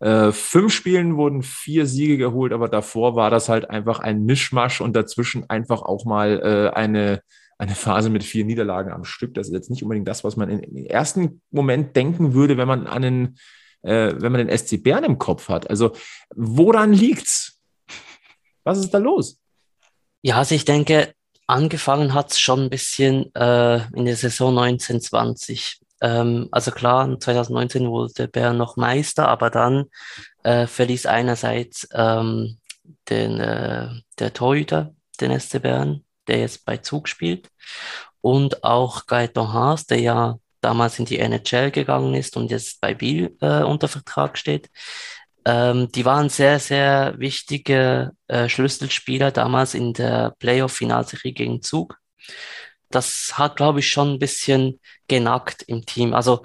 [0.00, 4.80] äh, fünf Spielen wurden vier Siege geholt, aber davor war das halt einfach ein Mischmasch
[4.80, 7.22] und dazwischen einfach auch mal äh, eine
[7.60, 9.34] eine Phase mit vier Niederlagen am Stück.
[9.34, 12.86] Das ist jetzt nicht unbedingt das, was man im ersten Moment denken würde, wenn man
[12.86, 13.38] an den
[13.82, 15.68] äh, wenn man den SC Bern im Kopf hat.
[15.68, 15.92] Also
[16.34, 17.60] woran liegt's?
[18.64, 19.40] Was ist da los?
[20.22, 21.12] Ja, also ich denke,
[21.46, 25.80] angefangen hat es schon ein bisschen äh, in der Saison 1920.
[26.00, 29.86] Ähm, also klar, 2019 wurde Bern noch Meister, aber dann
[30.44, 32.58] äh, verließ einerseits ähm,
[33.08, 33.88] den, äh,
[34.18, 37.48] der Torhüter, den SC Bern, der jetzt bei Zug spielt,
[38.20, 42.94] und auch Gaetan Haas, der ja damals in die NHL gegangen ist und jetzt bei
[42.94, 44.70] Biel äh, unter Vertrag steht.
[45.44, 51.98] Ähm, die waren sehr, sehr wichtige äh, Schlüsselspieler damals in der Playoff-Finalserie gegen Zug.
[52.90, 56.14] Das hat, glaube ich, schon ein bisschen genackt im Team.
[56.14, 56.42] Also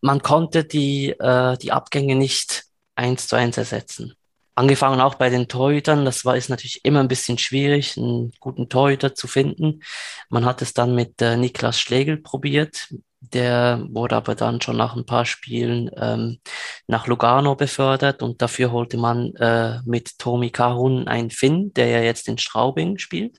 [0.00, 2.64] man konnte die, äh, die Abgänge nicht
[2.94, 4.14] eins zu eins ersetzen.
[4.56, 8.68] Angefangen auch bei den Torhütern, das war ist natürlich immer ein bisschen schwierig, einen guten
[8.68, 9.80] Torhüter zu finden.
[10.28, 12.88] Man hat es dann mit äh, Niklas Schlegel probiert,
[13.20, 16.38] der wurde aber dann schon nach ein paar Spielen ähm,
[16.86, 22.00] nach Lugano befördert und dafür holte man äh, mit Tomi Kahun einen Finn, der ja
[22.00, 23.38] jetzt in Straubing spielt.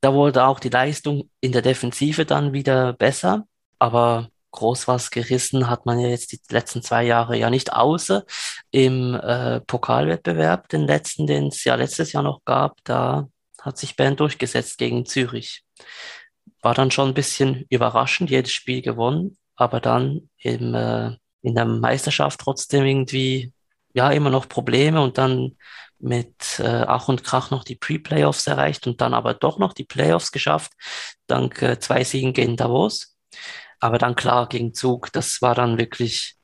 [0.00, 3.46] Da wurde auch die Leistung in der Defensive dann wieder besser,
[3.78, 8.24] aber groß was gerissen hat man ja jetzt die letzten zwei Jahre ja nicht, außer
[8.70, 13.28] im äh, Pokalwettbewerb, den letzten, den es ja letztes Jahr noch gab, da
[13.60, 15.64] hat sich Bern durchgesetzt gegen Zürich.
[16.62, 21.64] War dann schon ein bisschen überraschend, jedes Spiel gewonnen, aber dann im, äh, in der
[21.64, 23.52] Meisterschaft trotzdem irgendwie,
[23.94, 25.56] ja, immer noch Probleme und dann
[26.00, 29.84] mit äh, Ach und Krach noch die Pre-Playoffs erreicht und dann aber doch noch die
[29.84, 30.72] Playoffs geschafft,
[31.26, 33.16] dank äh, zwei Siegen gegen Davos.
[33.80, 36.36] Aber dann klar gegen Zug, das war dann wirklich,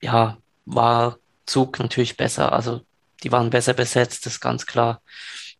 [0.00, 2.52] ja, war Zug natürlich besser.
[2.52, 2.82] Also
[3.22, 5.00] die waren besser besetzt, das ist ganz klar,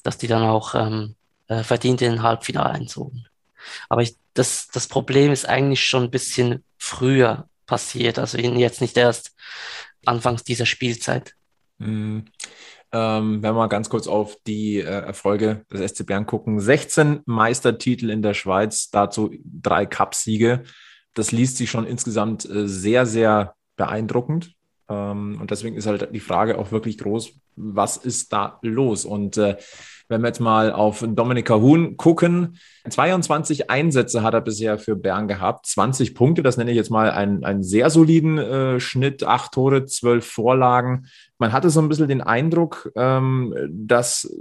[0.03, 1.16] dass die dann auch ähm,
[1.49, 3.27] äh, verdient in den Halbfinale einzogen.
[3.89, 8.97] Aber ich, das, das Problem ist eigentlich schon ein bisschen früher passiert, also jetzt nicht
[8.97, 9.33] erst
[10.05, 11.35] anfangs dieser Spielzeit.
[11.79, 12.27] Mhm.
[12.93, 16.61] Ähm, wenn wir mal ganz kurz auf die äh, Erfolge des SC Bern gucken.
[16.61, 20.62] 16 Meistertitel in der Schweiz, dazu drei Cupsiege
[21.14, 24.55] das liest sich schon insgesamt äh, sehr, sehr beeindruckend.
[24.88, 29.05] Ähm, und deswegen ist halt die Frage auch wirklich groß, was ist da los?
[29.05, 29.57] Und äh,
[30.09, 35.28] wenn wir jetzt mal auf Dominika Huhn gucken, 22 Einsätze hat er bisher für Bern
[35.28, 39.53] gehabt, 20 Punkte, das nenne ich jetzt mal einen, einen sehr soliden äh, Schnitt, acht
[39.53, 41.07] Tore, zwölf Vorlagen.
[41.38, 44.32] Man hatte so ein bisschen den Eindruck, ähm, dass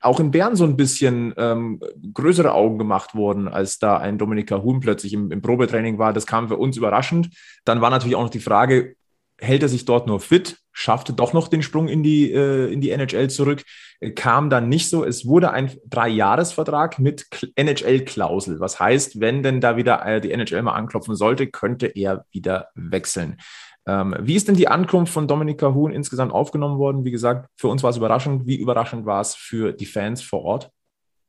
[0.00, 1.80] auch in Bern so ein bisschen ähm,
[2.12, 6.12] größere Augen gemacht wurden, als da ein Dominika Huhn plötzlich im, im Probetraining war.
[6.12, 7.30] Das kam für uns überraschend.
[7.64, 8.96] Dann war natürlich auch noch die Frage,
[9.44, 12.80] hält er sich dort nur fit, schaffte doch noch den Sprung in die, äh, in
[12.80, 13.62] die NHL zurück,
[14.00, 15.04] äh, kam dann nicht so.
[15.04, 18.60] Es wurde ein Dreijahresvertrag mit NHL-Klausel.
[18.60, 22.68] Was heißt, wenn denn da wieder äh, die NHL mal anklopfen sollte, könnte er wieder
[22.74, 23.38] wechseln.
[23.86, 27.04] Ähm, wie ist denn die Ankunft von Dominika Huhn insgesamt aufgenommen worden?
[27.04, 28.46] Wie gesagt, für uns war es überraschend.
[28.46, 30.70] Wie überraschend war es für die Fans vor Ort?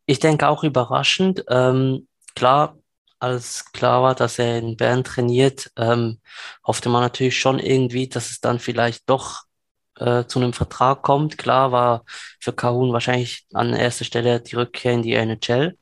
[0.05, 1.43] Ich denke auch überraschend.
[1.49, 2.77] Ähm, klar,
[3.19, 6.19] als klar war, dass er in Bern trainiert, ähm,
[6.65, 9.43] hoffte man natürlich schon irgendwie, dass es dann vielleicht doch
[9.99, 11.37] äh, zu einem Vertrag kommt.
[11.37, 12.03] Klar war
[12.39, 15.77] für Kahun wahrscheinlich an erster Stelle die Rückkehr in die NHL.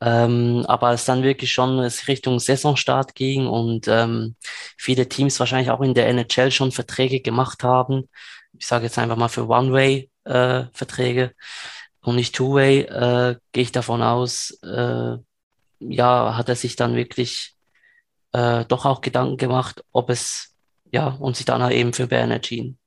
[0.00, 4.36] Ähm, aber als dann wirklich schon Richtung Saisonstart ging und ähm,
[4.76, 8.08] viele Teams wahrscheinlich auch in der NHL schon Verträge gemacht haben,
[8.52, 11.30] ich sage jetzt einfach mal für One-Way-Verträge äh,
[12.02, 15.16] und nicht Two-Way, äh, gehe ich davon aus, äh,
[15.80, 17.54] ja, hat er sich dann wirklich
[18.32, 20.54] äh, doch auch Gedanken gemacht, ob es,
[20.92, 22.78] ja, und sich dann eben für Bern entschieden.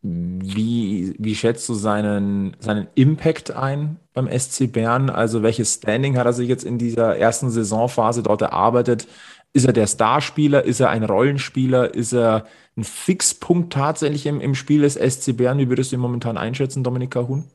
[0.00, 5.10] Wie, wie schätzt du seinen, seinen Impact ein beim SC Bern?
[5.10, 9.08] Also welches Standing hat er sich jetzt in dieser ersten Saisonphase dort erarbeitet?
[9.52, 10.64] Ist er der Starspieler?
[10.64, 11.94] Ist er ein Rollenspieler?
[11.94, 15.58] Ist er ein Fixpunkt tatsächlich im, im Spiel des SC Bern?
[15.58, 17.50] Wie würdest du ihn momentan einschätzen, Dominika Huhn?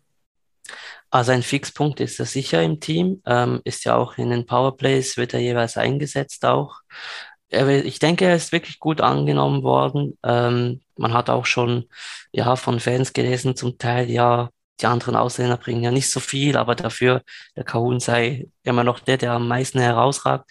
[1.14, 5.16] Also ein Fixpunkt ist er sicher im Team, ähm, ist ja auch in den Powerplays,
[5.16, 6.80] wird er jeweils eingesetzt auch.
[7.50, 10.18] Ich denke, er ist wirklich gut angenommen worden.
[10.24, 11.88] Ähm, man hat auch schon
[12.32, 14.50] ja von Fans gelesen, zum Teil, ja,
[14.82, 17.22] die anderen Ausländer bringen ja nicht so viel, aber dafür
[17.56, 20.50] der Kahun sei immer noch der, der am meisten herausragt.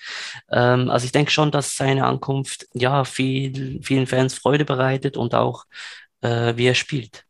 [0.49, 5.35] Ähm, also ich denke schon, dass seine Ankunft ja viel, vielen Fans Freude bereitet und
[5.35, 5.65] auch
[6.21, 7.25] äh, wie er spielt.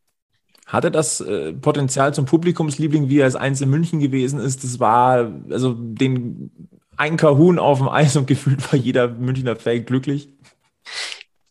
[0.73, 4.65] Hatte das äh, Potenzial zum Publikumsliebling, wie er es eins in München gewesen ist?
[4.65, 6.51] Das war, also den
[6.97, 10.31] ein Kahun auf dem Eis und gefühlt war jeder Münchner Fan glücklich.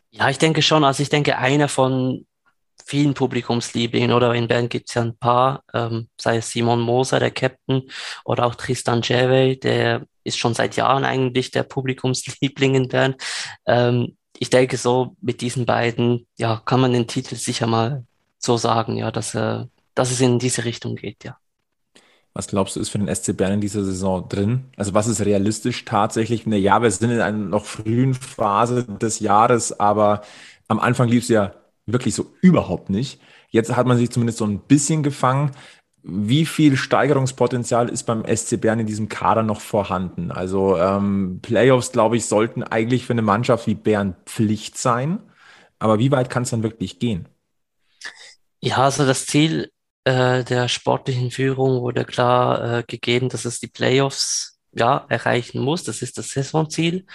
[0.10, 0.84] Ja, ich denke schon.
[0.84, 2.26] Also ich denke, einer von
[2.84, 7.20] vielen Publikumslieblingen oder in Bern gibt es ja ein paar, ähm, sei es Simon Moser,
[7.20, 7.84] der Captain,
[8.26, 13.16] oder auch Tristan Jewey, der ist schon seit Jahren eigentlich der Publikumsliebling in Bern.
[13.68, 18.04] Ähm, ich denke so, mit diesen beiden, ja, kann man den Titel sicher mal
[18.44, 19.66] so sagen, ja, dass, äh,
[19.96, 21.38] dass es in diese Richtung geht, ja.
[22.34, 24.66] Was glaubst du, ist für den SC Bern in dieser Saison drin?
[24.78, 26.46] Also was ist realistisch tatsächlich?
[26.46, 30.22] Ja, wir sind in einer noch frühen Phase des Jahres, aber
[30.70, 31.54] am Anfang lief es ja
[31.86, 33.20] wirklich so überhaupt nicht.
[33.50, 35.52] Jetzt hat man sich zumindest so ein bisschen gefangen.
[36.04, 40.32] wie viel Steigerungspotenzial ist beim SC Bern in diesem Kader noch vorhanden?
[40.32, 45.20] Also ähm, Playoffs, glaube ich, sollten eigentlich für eine Mannschaft wie Bern Pflicht sein.
[45.80, 47.28] Aber wie weit kann es dann wirklich gehen?
[48.62, 49.72] Ja, also das Ziel
[50.04, 55.84] äh, der sportlichen Führung wurde klar äh, gegeben, dass es die Playoffs ja erreichen muss.
[55.84, 57.06] Das ist das Saisonziel.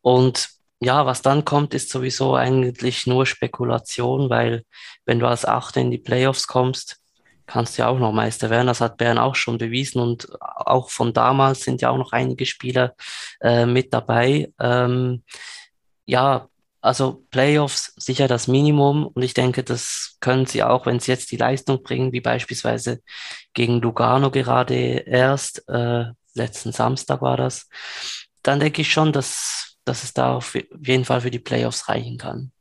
[0.00, 0.48] Und
[0.80, 4.64] ja, was dann kommt, ist sowieso eigentlich nur Spekulation, weil
[5.06, 6.98] wenn du als Achter in die Playoffs kommst,
[7.46, 8.66] kannst du ja auch noch Meister werden.
[8.66, 12.46] Das hat Bern auch schon bewiesen und auch von damals sind ja auch noch einige
[12.46, 12.94] Spieler
[13.40, 14.52] äh, mit dabei.
[14.60, 15.22] Ähm,
[16.06, 16.48] ja,
[16.86, 21.32] also Playoffs sicher das Minimum und ich denke, das können sie auch, wenn sie jetzt
[21.32, 23.00] die Leistung bringen, wie beispielsweise
[23.54, 27.68] gegen Lugano gerade erst, äh, letzten Samstag war das,
[28.42, 32.18] dann denke ich schon, dass, dass es da auf jeden Fall für die Playoffs reichen
[32.18, 32.52] kann.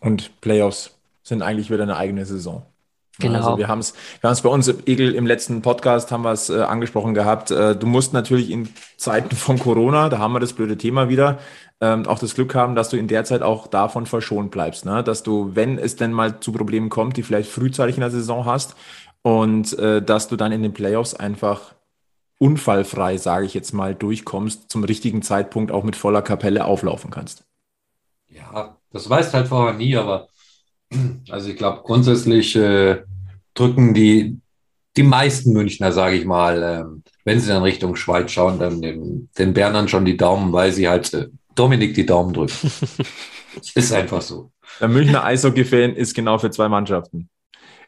[0.00, 2.64] Und Playoffs sind eigentlich wieder eine eigene Saison.
[3.18, 3.36] Genau.
[3.36, 6.50] Also wir haben es wir haben's bei uns, Egel, im letzten Podcast haben wir es
[6.50, 7.50] äh, angesprochen gehabt.
[7.50, 11.38] Äh, du musst natürlich in Zeiten von Corona, da haben wir das blöde Thema wieder,
[11.80, 14.84] ähm, auch das Glück haben, dass du in der Zeit auch davon verschont bleibst.
[14.84, 15.04] Ne?
[15.04, 18.46] Dass du, wenn es denn mal zu Problemen kommt, die vielleicht frühzeitig in der Saison
[18.46, 18.74] hast
[19.22, 21.74] und äh, dass du dann in den Playoffs einfach
[22.38, 27.44] unfallfrei, sage ich jetzt mal, durchkommst, zum richtigen Zeitpunkt auch mit voller Kapelle auflaufen kannst.
[28.28, 30.28] Ja, das weißt halt vorher nie, aber
[31.30, 33.02] also ich glaube, grundsätzlich äh,
[33.54, 34.38] drücken die,
[34.96, 36.84] die meisten Münchner, sage ich mal, äh,
[37.24, 40.88] wenn sie dann Richtung Schweiz schauen, dann den, den Bernern schon die Daumen, weil sie
[40.88, 42.70] halt äh, Dominik die Daumen drücken.
[43.74, 44.50] ist einfach so.
[44.80, 47.28] Der Münchner Eishockey-Fan ist genau für zwei Mannschaften.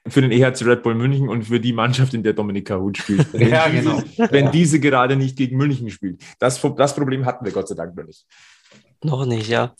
[0.08, 3.26] Für den EHC Red Bull München und für die Mannschaft, in der Dominik Kahut spielt.
[3.32, 4.30] Wenn ja, diese, genau.
[4.30, 4.50] Wenn Ja.
[4.52, 6.22] diese gerade nicht gegen München spielt.
[6.38, 8.24] Das, das Problem hatten wir Gott sei Dank noch nicht.
[9.02, 9.74] Noch nicht, ja.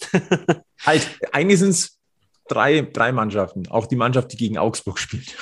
[0.85, 1.96] Halt, eigentlich sind es
[2.49, 3.69] drei, drei Mannschaften.
[3.69, 5.35] Auch die Mannschaft, die gegen Augsburg spielt.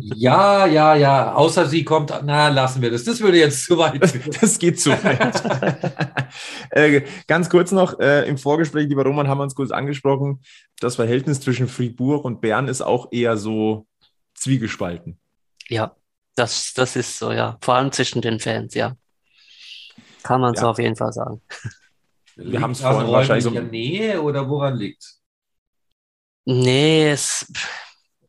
[0.00, 1.34] Ja, ja, ja.
[1.34, 3.04] Außer sie kommt, na, lassen wir das.
[3.04, 4.30] Das würde jetzt zu weit führen.
[4.40, 5.42] Das geht zu weit.
[6.70, 10.42] äh, ganz kurz noch, äh, im Vorgespräch, lieber Roman, haben wir uns kurz angesprochen,
[10.80, 13.86] das Verhältnis zwischen Fribourg und Bern ist auch eher so
[14.34, 15.18] zwiegespalten.
[15.68, 15.94] Ja,
[16.34, 17.58] das, das ist so, ja.
[17.60, 18.96] Vor allem zwischen den Fans, ja.
[20.22, 20.70] Kann man so Ja.
[20.70, 21.42] auf jeden Fall sagen.
[22.36, 25.17] Wir haben's Liegt's an vorhin wahrscheinlich so- räumlicher Nähe oder woran liegt
[26.50, 27.46] Nee, es,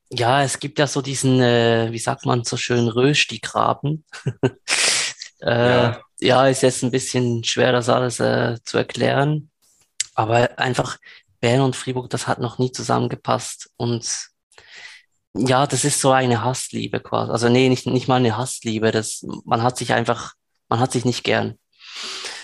[0.10, 4.04] ja, es gibt ja so diesen, äh, wie sagt man so schön, Rösti-Graben.
[5.42, 6.02] äh, Ja.
[6.20, 9.50] ja, ist jetzt ein bisschen schwer, das alles äh, zu erklären.
[10.16, 10.98] Aber einfach
[11.40, 13.70] Bern und Fribourg, das hat noch nie zusammengepasst.
[13.78, 14.06] Und
[15.34, 17.32] ja, das ist so eine Hassliebe quasi.
[17.32, 18.92] Also nee, nicht, nicht mal eine Hassliebe.
[18.92, 20.34] Das, man hat sich einfach,
[20.68, 21.58] man hat sich nicht gern.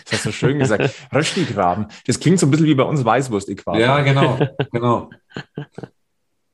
[0.05, 0.93] Das hast du schön gesagt.
[1.13, 1.87] Röstigraben.
[2.05, 3.79] Das klingt so ein bisschen wie bei uns Weißwurst-Äquator.
[3.79, 4.39] Ja, genau,
[4.71, 5.09] genau.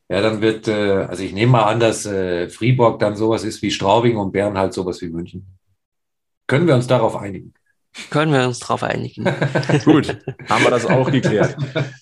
[0.10, 3.62] Ja, dann wird, äh, also ich nehme mal an, dass äh, Fribourg dann sowas ist
[3.62, 5.58] wie Straubing und Bern halt sowas wie München.
[6.48, 7.54] Können wir uns darauf einigen?
[8.10, 9.26] Können wir uns darauf einigen?
[9.86, 10.18] Gut,
[10.50, 11.58] haben wir das auch geklärt.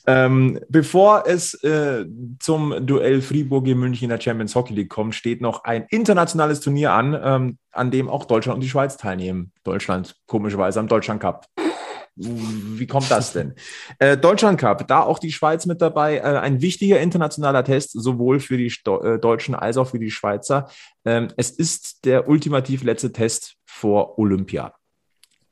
[0.05, 2.05] ähm, bevor es äh,
[2.39, 6.59] zum Duell Fribourg gegen München in der Champions Hockey League kommt, steht noch ein internationales
[6.59, 9.51] Turnier an, ähm, an dem auch Deutschland und die Schweiz teilnehmen.
[9.63, 11.47] Deutschland komischerweise am Deutschland Cup.
[12.15, 13.55] Wie kommt das denn?
[13.97, 16.17] Äh, Deutschland Cup, da auch die Schweiz mit dabei.
[16.17, 20.11] Äh, ein wichtiger internationaler Test, sowohl für die Sto äh, Deutschen als auch für die
[20.11, 20.69] Schweizer.
[21.05, 24.73] Ähm, es ist der ultimativ letzte Test vor Olympia.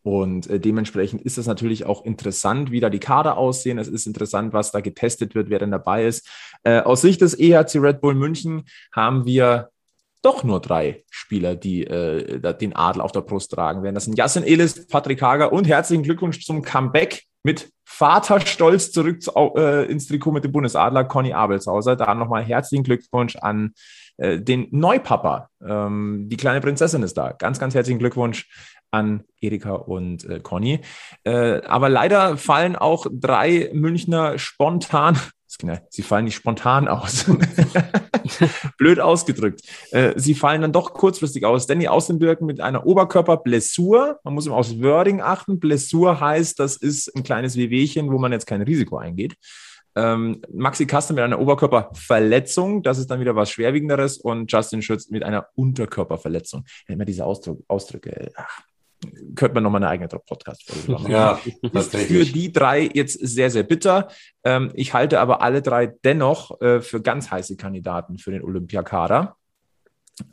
[0.07, 3.77] Und äh, dementsprechend ist es natürlich auch interessant, wie da die Kader aussehen.
[3.77, 6.25] Es ist interessant, was da getestet wird, wer denn dabei ist.
[6.63, 9.67] Äh, aus Sicht des EHC Red Bull München haben wir
[10.21, 13.95] doch nur drei Spieler, die äh, den Adel auf der Brust tragen werden.
[13.95, 19.31] Das sind Yassin Elis, Patrick Hager und herzlichen Glückwunsch zum Comeback mit Vaterstolz zurück zu,
[19.57, 21.97] äh, ins Trikot mit dem Bundesadler Conny Abelshauser.
[21.97, 23.73] Da nochmal herzlichen Glückwunsch an
[24.15, 25.49] äh, den Neupapa.
[25.61, 27.33] Ähm, die kleine Prinzessin ist da.
[27.33, 28.49] Ganz, ganz herzlichen Glückwunsch
[28.91, 30.79] an Erika und äh, Conny.
[31.23, 35.17] Äh, aber leider fallen auch drei Münchner spontan,
[35.89, 37.25] sie fallen nicht spontan aus.
[38.77, 39.61] Blöd ausgedrückt.
[39.91, 41.67] Äh, sie fallen dann doch kurzfristig aus.
[41.67, 44.19] Danny Außenbirken mit einer Oberkörperblessur.
[44.23, 45.59] Man muss immer aufs Wording achten.
[45.59, 49.35] Blessur heißt, das ist ein kleines Wehwehchen, wo man jetzt kein Risiko eingeht.
[49.95, 55.09] Ähm, Maxi Kasten mit einer Oberkörperverletzung, das ist dann wieder was Schwerwiegenderes und Justin Schütz
[55.09, 56.65] mit einer Unterkörperverletzung.
[56.87, 58.61] Immer diese Ausdrücke, ach,
[59.35, 61.11] könnte man nochmal eine eigene Podcast-Folge machen.
[61.11, 61.39] Ja,
[61.73, 64.09] Ist für die drei jetzt sehr, sehr bitter.
[64.43, 69.35] Ähm, ich halte aber alle drei dennoch äh, für ganz heiße Kandidaten für den Olympiakader.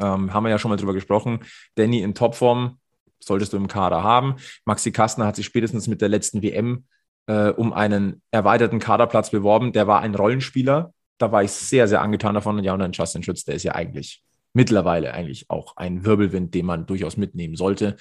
[0.01, 1.41] Ähm, haben wir ja schon mal drüber gesprochen.
[1.75, 2.79] Danny in Topform
[3.21, 4.37] solltest du im Kader haben.
[4.65, 6.85] Maxi Kastner hat sich spätestens mit der letzten WM
[7.27, 9.73] äh, um einen erweiterten Kaderplatz beworben.
[9.73, 10.93] Der war ein Rollenspieler.
[11.19, 12.59] Da war ich sehr, sehr angetan davon.
[12.59, 16.55] Und ja, und dann Justin Schütz, der ist ja eigentlich mittlerweile eigentlich auch ein Wirbelwind,
[16.55, 17.97] den man durchaus mitnehmen sollte.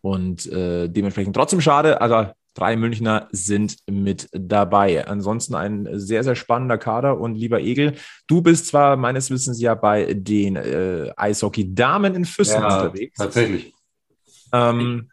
[0.00, 5.06] Und äh, dementsprechend trotzdem schade, aber drei Münchner sind mit dabei.
[5.06, 7.20] Ansonsten ein sehr, sehr spannender Kader.
[7.20, 7.94] Und lieber Egel,
[8.26, 13.16] du bist zwar meines Wissens ja bei den äh, Eishockey-Damen in Füssen ja, unterwegs.
[13.16, 13.72] Tatsächlich.
[14.52, 15.10] Ähm,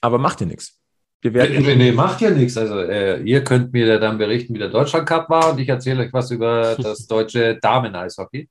[0.00, 0.80] aber macht dir nichts.
[1.22, 2.56] Wir werden nee, nee, macht ja nichts.
[2.56, 6.04] Also äh, ihr könnt mir dann berichten, wie der Deutschland Cup war und ich erzähle
[6.04, 8.48] euch was über das deutsche Damen-Eishockey.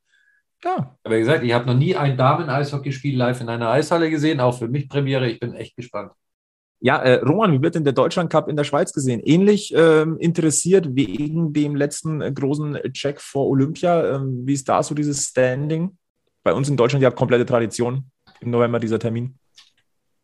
[0.65, 0.97] Ja.
[1.03, 4.57] Aber wie gesagt, ich habe noch nie ein Damen-Eishockeyspiel live in einer Eishalle gesehen, auch
[4.57, 5.29] für mich Premiere.
[5.29, 6.11] Ich bin echt gespannt.
[6.79, 9.21] Ja, äh, Roman, wie wird denn der Deutschland Cup in der Schweiz gesehen?
[9.23, 14.15] Ähnlich ähm, interessiert wegen dem letzten äh, großen Check vor Olympia.
[14.15, 15.97] Ähm, wie ist da so dieses Standing?
[16.43, 19.37] Bei uns in Deutschland ja komplette Tradition im November dieser Termin.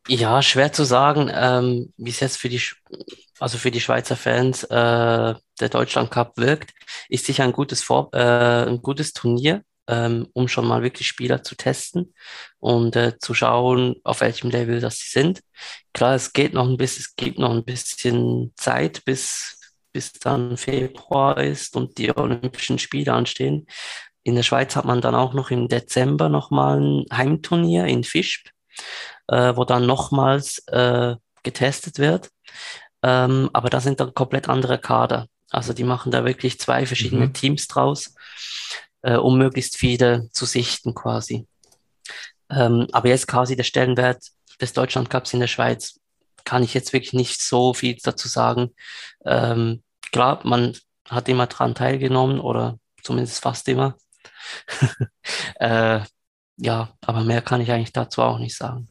[0.08, 2.62] Ja, schwer zu sagen, ähm, wie es jetzt für die,
[3.40, 6.74] also für die Schweizer Fans äh, der Deutschland Cup wirkt.
[7.10, 11.44] Ist sicher ein gutes, Vor äh, ein gutes Turnier, ähm, um schon mal wirklich Spieler
[11.44, 12.14] zu testen
[12.60, 15.42] und äh, zu schauen, auf welchem Level das sie sind.
[15.94, 19.60] Klar, es geht noch ein bisschen, es gibt noch ein bisschen Zeit, bis,
[19.94, 23.68] bis dann Februar ist und die Olympischen Spiele anstehen.
[24.24, 28.50] In der Schweiz hat man dann auch noch im Dezember nochmal ein Heimturnier in Fischb
[29.28, 32.30] äh, wo dann nochmals äh, getestet wird.
[33.04, 35.28] Ähm, aber da sind dann komplett andere Kader.
[35.50, 37.34] Also die machen da wirklich zwei verschiedene mhm.
[37.34, 38.14] Teams draus,
[39.02, 41.48] äh, um möglichst viele zu sichten quasi.
[42.50, 44.24] Ähm, aber jetzt quasi der Stellenwert
[44.60, 46.00] des Deutschland Cups in der Schweiz
[46.44, 48.74] kann ich jetzt wirklich nicht so viel dazu sagen.
[49.26, 50.78] Ähm, klar, man
[51.10, 53.96] hat immer dran teilgenommen oder zumindest fast immer.
[55.60, 56.02] äh,
[56.58, 58.91] ja, aber mehr kann ich eigentlich dazu auch nicht sagen.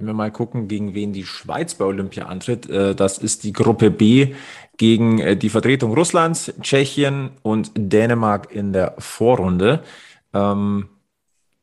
[0.00, 3.52] Wenn wir mal gucken, gegen wen die Schweiz bei Olympia antritt, äh, das ist die
[3.52, 4.34] Gruppe B
[4.78, 9.82] gegen äh, die Vertretung Russlands, Tschechien und Dänemark in der Vorrunde.
[10.32, 10.88] Ähm,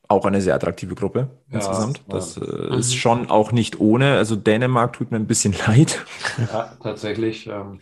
[0.07, 2.01] auch eine sehr attraktive Gruppe ja, insgesamt.
[2.09, 4.17] Das äh, ist schon auch nicht ohne.
[4.17, 6.05] Also Dänemark tut mir ein bisschen leid.
[6.37, 7.47] Ja, tatsächlich.
[7.47, 7.79] Ähm,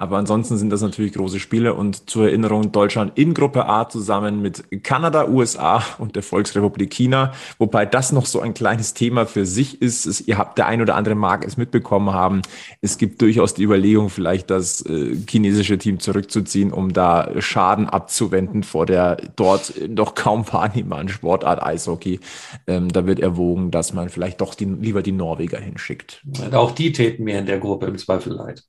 [0.00, 4.40] aber ansonsten sind das natürlich große Spiele und zur Erinnerung Deutschland in Gruppe A zusammen
[4.40, 9.44] mit Kanada, USA und der Volksrepublik China, wobei das noch so ein kleines Thema für
[9.44, 10.06] sich ist.
[10.06, 12.40] Es, ihr habt der ein oder andere mag es mitbekommen haben.
[12.80, 18.62] Es gibt durchaus die Überlegung, vielleicht das äh, chinesische Team zurückzuziehen, um da Schaden abzuwenden
[18.62, 22.20] vor der dort noch kaum wahrnehmbaren Sportart Eishockey.
[22.66, 26.22] Ähm, da wird erwogen, dass man vielleicht doch die, lieber die Norweger hinschickt.
[26.52, 28.64] auch die täten mir in der Gruppe im Zweifel leid.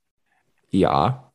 [0.71, 1.31] Ja,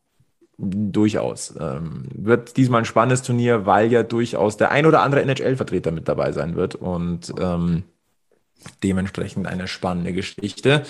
[0.59, 1.55] durchaus.
[1.61, 6.09] Ähm, wird diesmal ein spannendes Turnier, weil ja durchaus der ein oder andere NHL-Vertreter mit
[6.09, 7.85] dabei sein wird und ähm,
[8.83, 10.83] dementsprechend eine spannende Geschichte.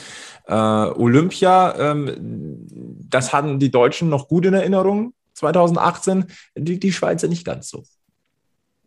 [0.47, 2.66] Äh, Olympia, ähm,
[3.09, 7.84] das hatten die Deutschen noch gut in Erinnerung, 2018, die, die Schweizer nicht ganz so.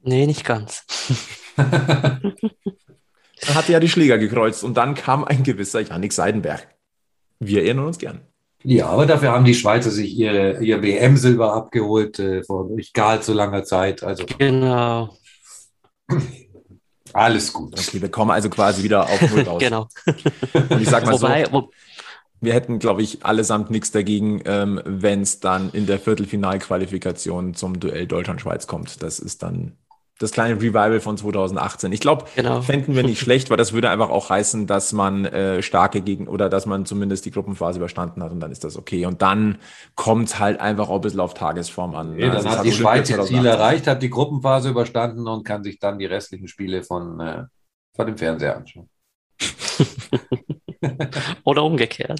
[0.02, 0.86] Nee, nicht ganz.
[3.42, 6.68] Dann hatte ja die Schläger gekreuzt und dann kam ein gewisser Janik Seidenberg.
[7.40, 8.22] Wir erinnern uns gern.
[8.64, 13.22] Ja, aber dafür haben die Schweizer sich ihre, ihr WM-Silber abgeholt äh, vor nicht gar
[13.22, 14.04] so langer Zeit.
[14.04, 15.16] Also genau.
[17.14, 17.80] Alles gut.
[17.80, 19.60] Okay, wir kommen also quasi wieder auf Null raus.
[19.60, 19.88] genau.
[20.70, 21.72] Und ich sag mal Wobei, so, wo,
[22.42, 27.80] wir hätten, glaube ich, allesamt nichts dagegen, ähm, wenn es dann in der Viertelfinalqualifikation zum
[27.80, 29.02] Duell Deutschland-Schweiz kommt.
[29.04, 29.78] Das ist dann
[30.20, 31.94] das kleine Revival von 2018.
[31.94, 32.62] Ich glaube, genau.
[32.62, 36.28] fänden wir nicht schlecht, weil das würde einfach auch heißen, dass man äh, starke gegen
[36.28, 39.06] oder dass man zumindest die Gruppenphase überstanden hat und dann ist das okay.
[39.06, 39.60] Und dann
[39.96, 42.16] kommt es halt einfach auch ein bisschen auf Tagesform an.
[42.16, 45.80] Nee, dann hat die Schweiz ihr Ziel erreicht, hat die Gruppenphase überstanden und kann sich
[45.80, 47.44] dann die restlichen Spiele von, äh,
[47.96, 48.90] von dem Fernseher anschauen.
[51.46, 52.20] Oder umgekehrt.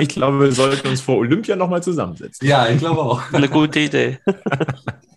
[0.00, 2.46] ich glaube, wir sollten uns vor Olympia nochmal zusammensetzen.
[2.46, 3.32] Ja, ich glaube auch.
[3.32, 4.20] Eine gute Idee.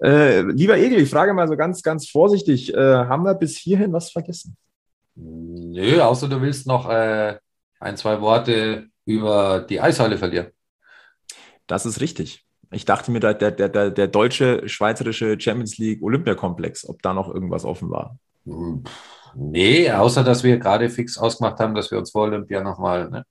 [0.00, 3.92] Äh, lieber Egel, ich frage mal so ganz, ganz vorsichtig, äh, haben wir bis hierhin
[3.92, 4.56] was vergessen?
[5.16, 7.36] Nö, außer du willst noch äh,
[7.80, 10.48] ein, zwei Worte über die Eishalle verlieren.
[11.66, 12.44] Das ist richtig.
[12.70, 17.32] Ich dachte mir, der, der, der, der deutsche, schweizerische Champions League Olympiakomplex, ob da noch
[17.32, 18.18] irgendwas offen war.
[19.34, 23.24] Nee, außer dass wir gerade fix ausgemacht haben, dass wir uns vor Olympia nochmal ne,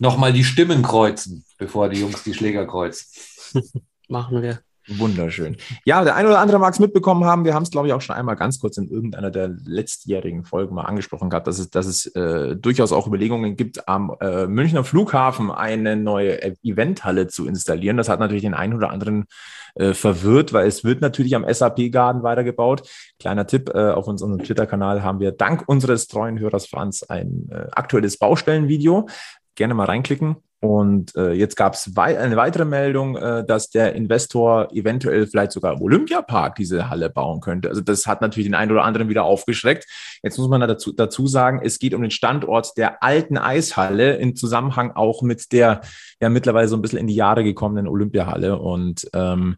[0.00, 3.06] noch die Stimmen kreuzen, bevor die Jungs die Schläger kreuzen.
[4.08, 4.60] Machen wir.
[4.88, 5.56] Wunderschön.
[5.84, 7.44] Ja, der eine oder andere mag es mitbekommen haben.
[7.44, 10.74] Wir haben es, glaube ich, auch schon einmal ganz kurz in irgendeiner der letztjährigen Folgen
[10.74, 14.84] mal angesprochen gehabt, dass es, dass es äh, durchaus auch Überlegungen gibt, am äh, Münchner
[14.84, 17.98] Flughafen eine neue Eventhalle zu installieren.
[17.98, 19.26] Das hat natürlich den einen oder anderen
[19.74, 22.88] äh, verwirrt, weil es wird natürlich am SAP-Garden weitergebaut.
[23.18, 27.66] Kleiner Tipp, äh, auf unserem Twitter-Kanal haben wir dank unseres treuen Hörers Franz ein äh,
[27.72, 29.06] aktuelles Baustellenvideo.
[29.54, 33.94] Gerne mal reinklicken Und äh, jetzt gab es wei eine weitere Meldung, äh, dass der
[33.94, 37.68] Investor eventuell vielleicht sogar im Olympiapark diese Halle bauen könnte.
[37.68, 39.86] Also das hat natürlich den einen oder anderen wieder aufgeschreckt.
[40.22, 44.34] Jetzt muss man dazu, dazu sagen, es geht um den Standort der alten Eishalle im
[44.34, 45.80] Zusammenhang auch mit der
[46.20, 48.58] ja mittlerweile so ein bisschen in die Jahre gekommenen Olympiahalle.
[48.58, 49.56] Und ähm,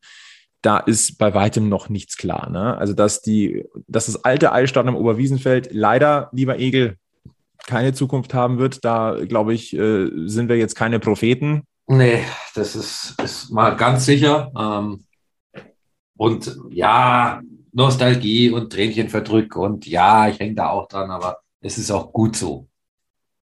[0.60, 2.50] da ist bei weitem noch nichts klar.
[2.50, 2.76] Ne?
[2.76, 6.96] Also dass die, dass das alte Eisstadion am Oberwiesenfeld leider, lieber Egel,
[7.66, 8.84] keine Zukunft haben wird.
[8.84, 11.64] Da, glaube ich, äh, sind wir jetzt keine Propheten.
[11.86, 14.52] Nee, das ist, ist mal ganz sicher.
[14.56, 15.04] Ähm,
[16.16, 17.40] und ja,
[17.72, 22.12] Nostalgie und Tränchen verdrück und ja, ich hänge da auch dran, aber es ist auch
[22.12, 22.68] gut so.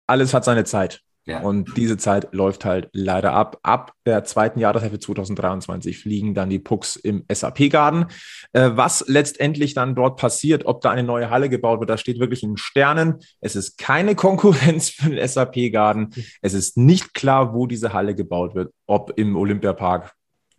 [0.06, 1.02] Alles hat seine Zeit.
[1.28, 1.42] Ja.
[1.42, 3.60] Und diese Zeit läuft halt leider ab.
[3.62, 8.06] Ab der zweiten Jahreshälfte 2023 fliegen dann die Pucks im SAP-Garden.
[8.54, 12.20] Äh, was letztendlich dann dort passiert, ob da eine neue Halle gebaut wird, das steht
[12.20, 13.16] wirklich in Sternen.
[13.42, 16.14] Es ist keine Konkurrenz für den SAP-Garden.
[16.42, 20.14] Es ist nicht klar, wo diese Halle gebaut wird, ob im Olympiapark.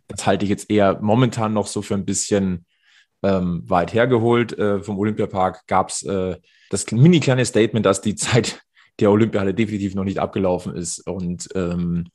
[0.07, 2.67] Das halte ich jetzt eher momentan noch so für ein bisschen
[3.23, 4.57] ähm, weit hergeholt.
[4.57, 6.37] Äh, vom Olympiapark gab es äh,
[6.69, 8.61] das mini kleine Statement, dass die Zeit
[9.01, 11.07] der Olympiahalle definitiv noch nicht abgelaufen ist.
[11.07, 12.07] Und ähm,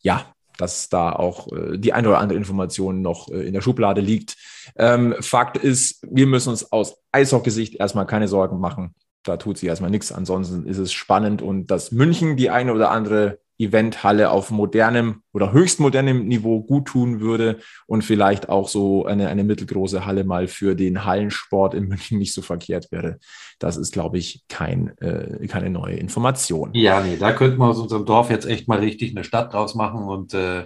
[0.00, 4.00] ja, dass da auch äh, die eine oder andere Information noch äh, in der Schublade
[4.00, 4.36] liegt.
[4.76, 8.94] Ähm, Fakt ist, wir müssen uns aus Eishockey-Sicht erstmal keine Sorgen machen.
[9.22, 10.12] Da tut sich erstmal nichts.
[10.12, 15.52] Ansonsten ist es spannend und dass München die eine oder andere Eventhalle auf modernem oder
[15.52, 20.48] höchst modernem Niveau gut tun würde und vielleicht auch so eine, eine mittelgroße Halle mal
[20.48, 23.18] für den Hallensport in München nicht so verkehrt wäre.
[23.58, 26.70] Das ist, glaube ich, kein, äh, keine neue Information.
[26.72, 29.74] Ja, nee, da könnten wir aus unserem Dorf jetzt echt mal richtig eine Stadt draus
[29.74, 30.64] machen und äh,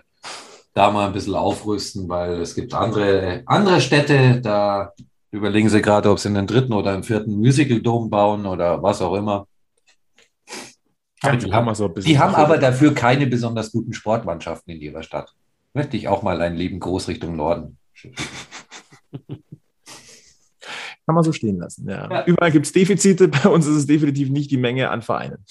[0.75, 4.93] da mal ein bisschen aufrüsten, weil es gibt andere, andere Städte, da
[5.33, 9.15] überlegen sie gerade, ob sie einen dritten oder einen vierten Musical-Dom bauen oder was auch
[9.15, 9.47] immer.
[11.25, 15.35] Ja, die haben, so die haben aber dafür keine besonders guten Sportmannschaften in ihrer Stadt.
[15.73, 17.79] Möchte ich auch mal einen lieben Gruß Richtung Norden.
[21.07, 21.89] Kann man so stehen lassen.
[21.89, 22.11] Ja.
[22.11, 22.25] ja.
[22.25, 25.45] Überall gibt es Defizite, bei uns ist es definitiv nicht die Menge an Vereinen.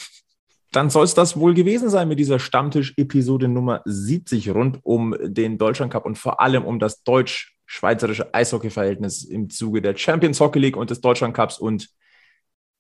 [0.72, 5.60] Dann soll es das wohl gewesen sein mit dieser Stammtisch-Episode Nummer 70 rund um den
[5.60, 10.78] Deutschland Cup und vor allem um das deutsch-schweizerische Eishockey-Verhältnis im Zuge der Champions Hockey League
[10.78, 11.90] und des Deutschland Cups und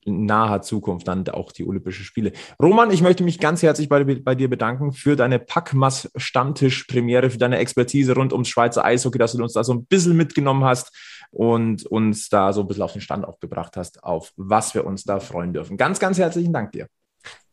[0.05, 2.31] naher Zukunft dann auch die Olympischen Spiele.
[2.61, 7.37] Roman, ich möchte mich ganz herzlich bei, bei dir bedanken für deine Packmas Stammtisch-Premiere, für
[7.37, 10.91] deine Expertise rund ums Schweizer Eishockey, dass du uns da so ein bisschen mitgenommen hast
[11.31, 14.85] und uns da so ein bisschen auf den Stand auch gebracht hast, auf was wir
[14.85, 15.77] uns da freuen dürfen.
[15.77, 16.87] Ganz, ganz herzlichen Dank dir.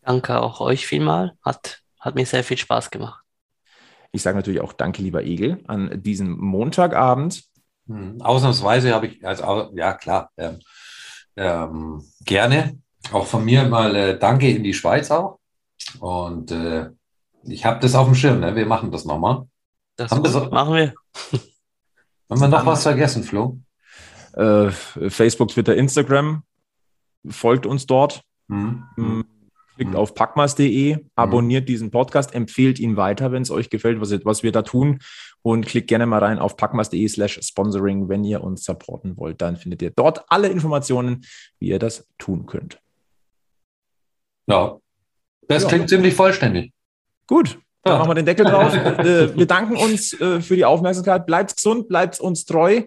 [0.03, 1.33] Danke auch euch vielmal.
[1.43, 3.23] Hat, hat mir sehr viel Spaß gemacht.
[4.13, 7.45] Ich sage natürlich auch Danke, lieber Egel, an diesem Montagabend.
[7.87, 10.59] Hm, ausnahmsweise habe ich, also ja klar, ähm,
[11.37, 12.79] ähm, gerne.
[13.13, 15.39] Auch von mir mal äh, Danke in die Schweiz auch.
[16.01, 16.91] Und äh,
[17.45, 18.55] ich habe das auf dem Schirm, ne?
[18.55, 19.47] wir machen das nochmal.
[19.97, 20.95] Das Haben so, machen wir.
[22.31, 23.59] Haben wir noch was vergessen, Flo?
[24.35, 26.45] Äh, Facebook, Twitter, Instagram.
[27.29, 28.23] Folgt uns dort.
[28.47, 29.25] Mhm.
[29.75, 29.97] Klickt mhm.
[29.97, 31.67] auf packmas.de, abonniert mhm.
[31.67, 35.01] diesen Podcast, empfehlt ihn weiter, wenn es euch gefällt, was, was wir da tun
[35.43, 39.41] und klickt gerne mal rein auf packmas.de slash sponsoring, wenn ihr uns supporten wollt.
[39.41, 41.25] Dann findet ihr dort alle Informationen,
[41.59, 42.81] wie ihr das tun könnt.
[44.47, 44.79] Ja,
[45.49, 45.69] das ja.
[45.69, 46.73] klingt ziemlich vollständig.
[47.27, 47.99] Gut, dann ja.
[47.99, 48.75] machen wir den Deckel drauf.
[48.75, 51.27] äh, wir danken uns äh, für die Aufmerksamkeit.
[51.27, 52.83] Bleibt gesund, bleibt uns treu.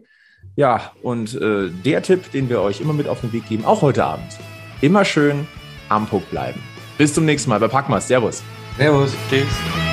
[0.55, 3.81] Ja, und äh, der Tipp, den wir euch immer mit auf den Weg geben, auch
[3.81, 4.37] heute Abend,
[4.81, 5.47] immer schön
[5.89, 6.61] am Puck bleiben.
[6.97, 8.07] Bis zum nächsten Mal bei Packmas.
[8.07, 8.43] Servus.
[8.77, 9.13] Servus.
[9.29, 9.92] Tschüss.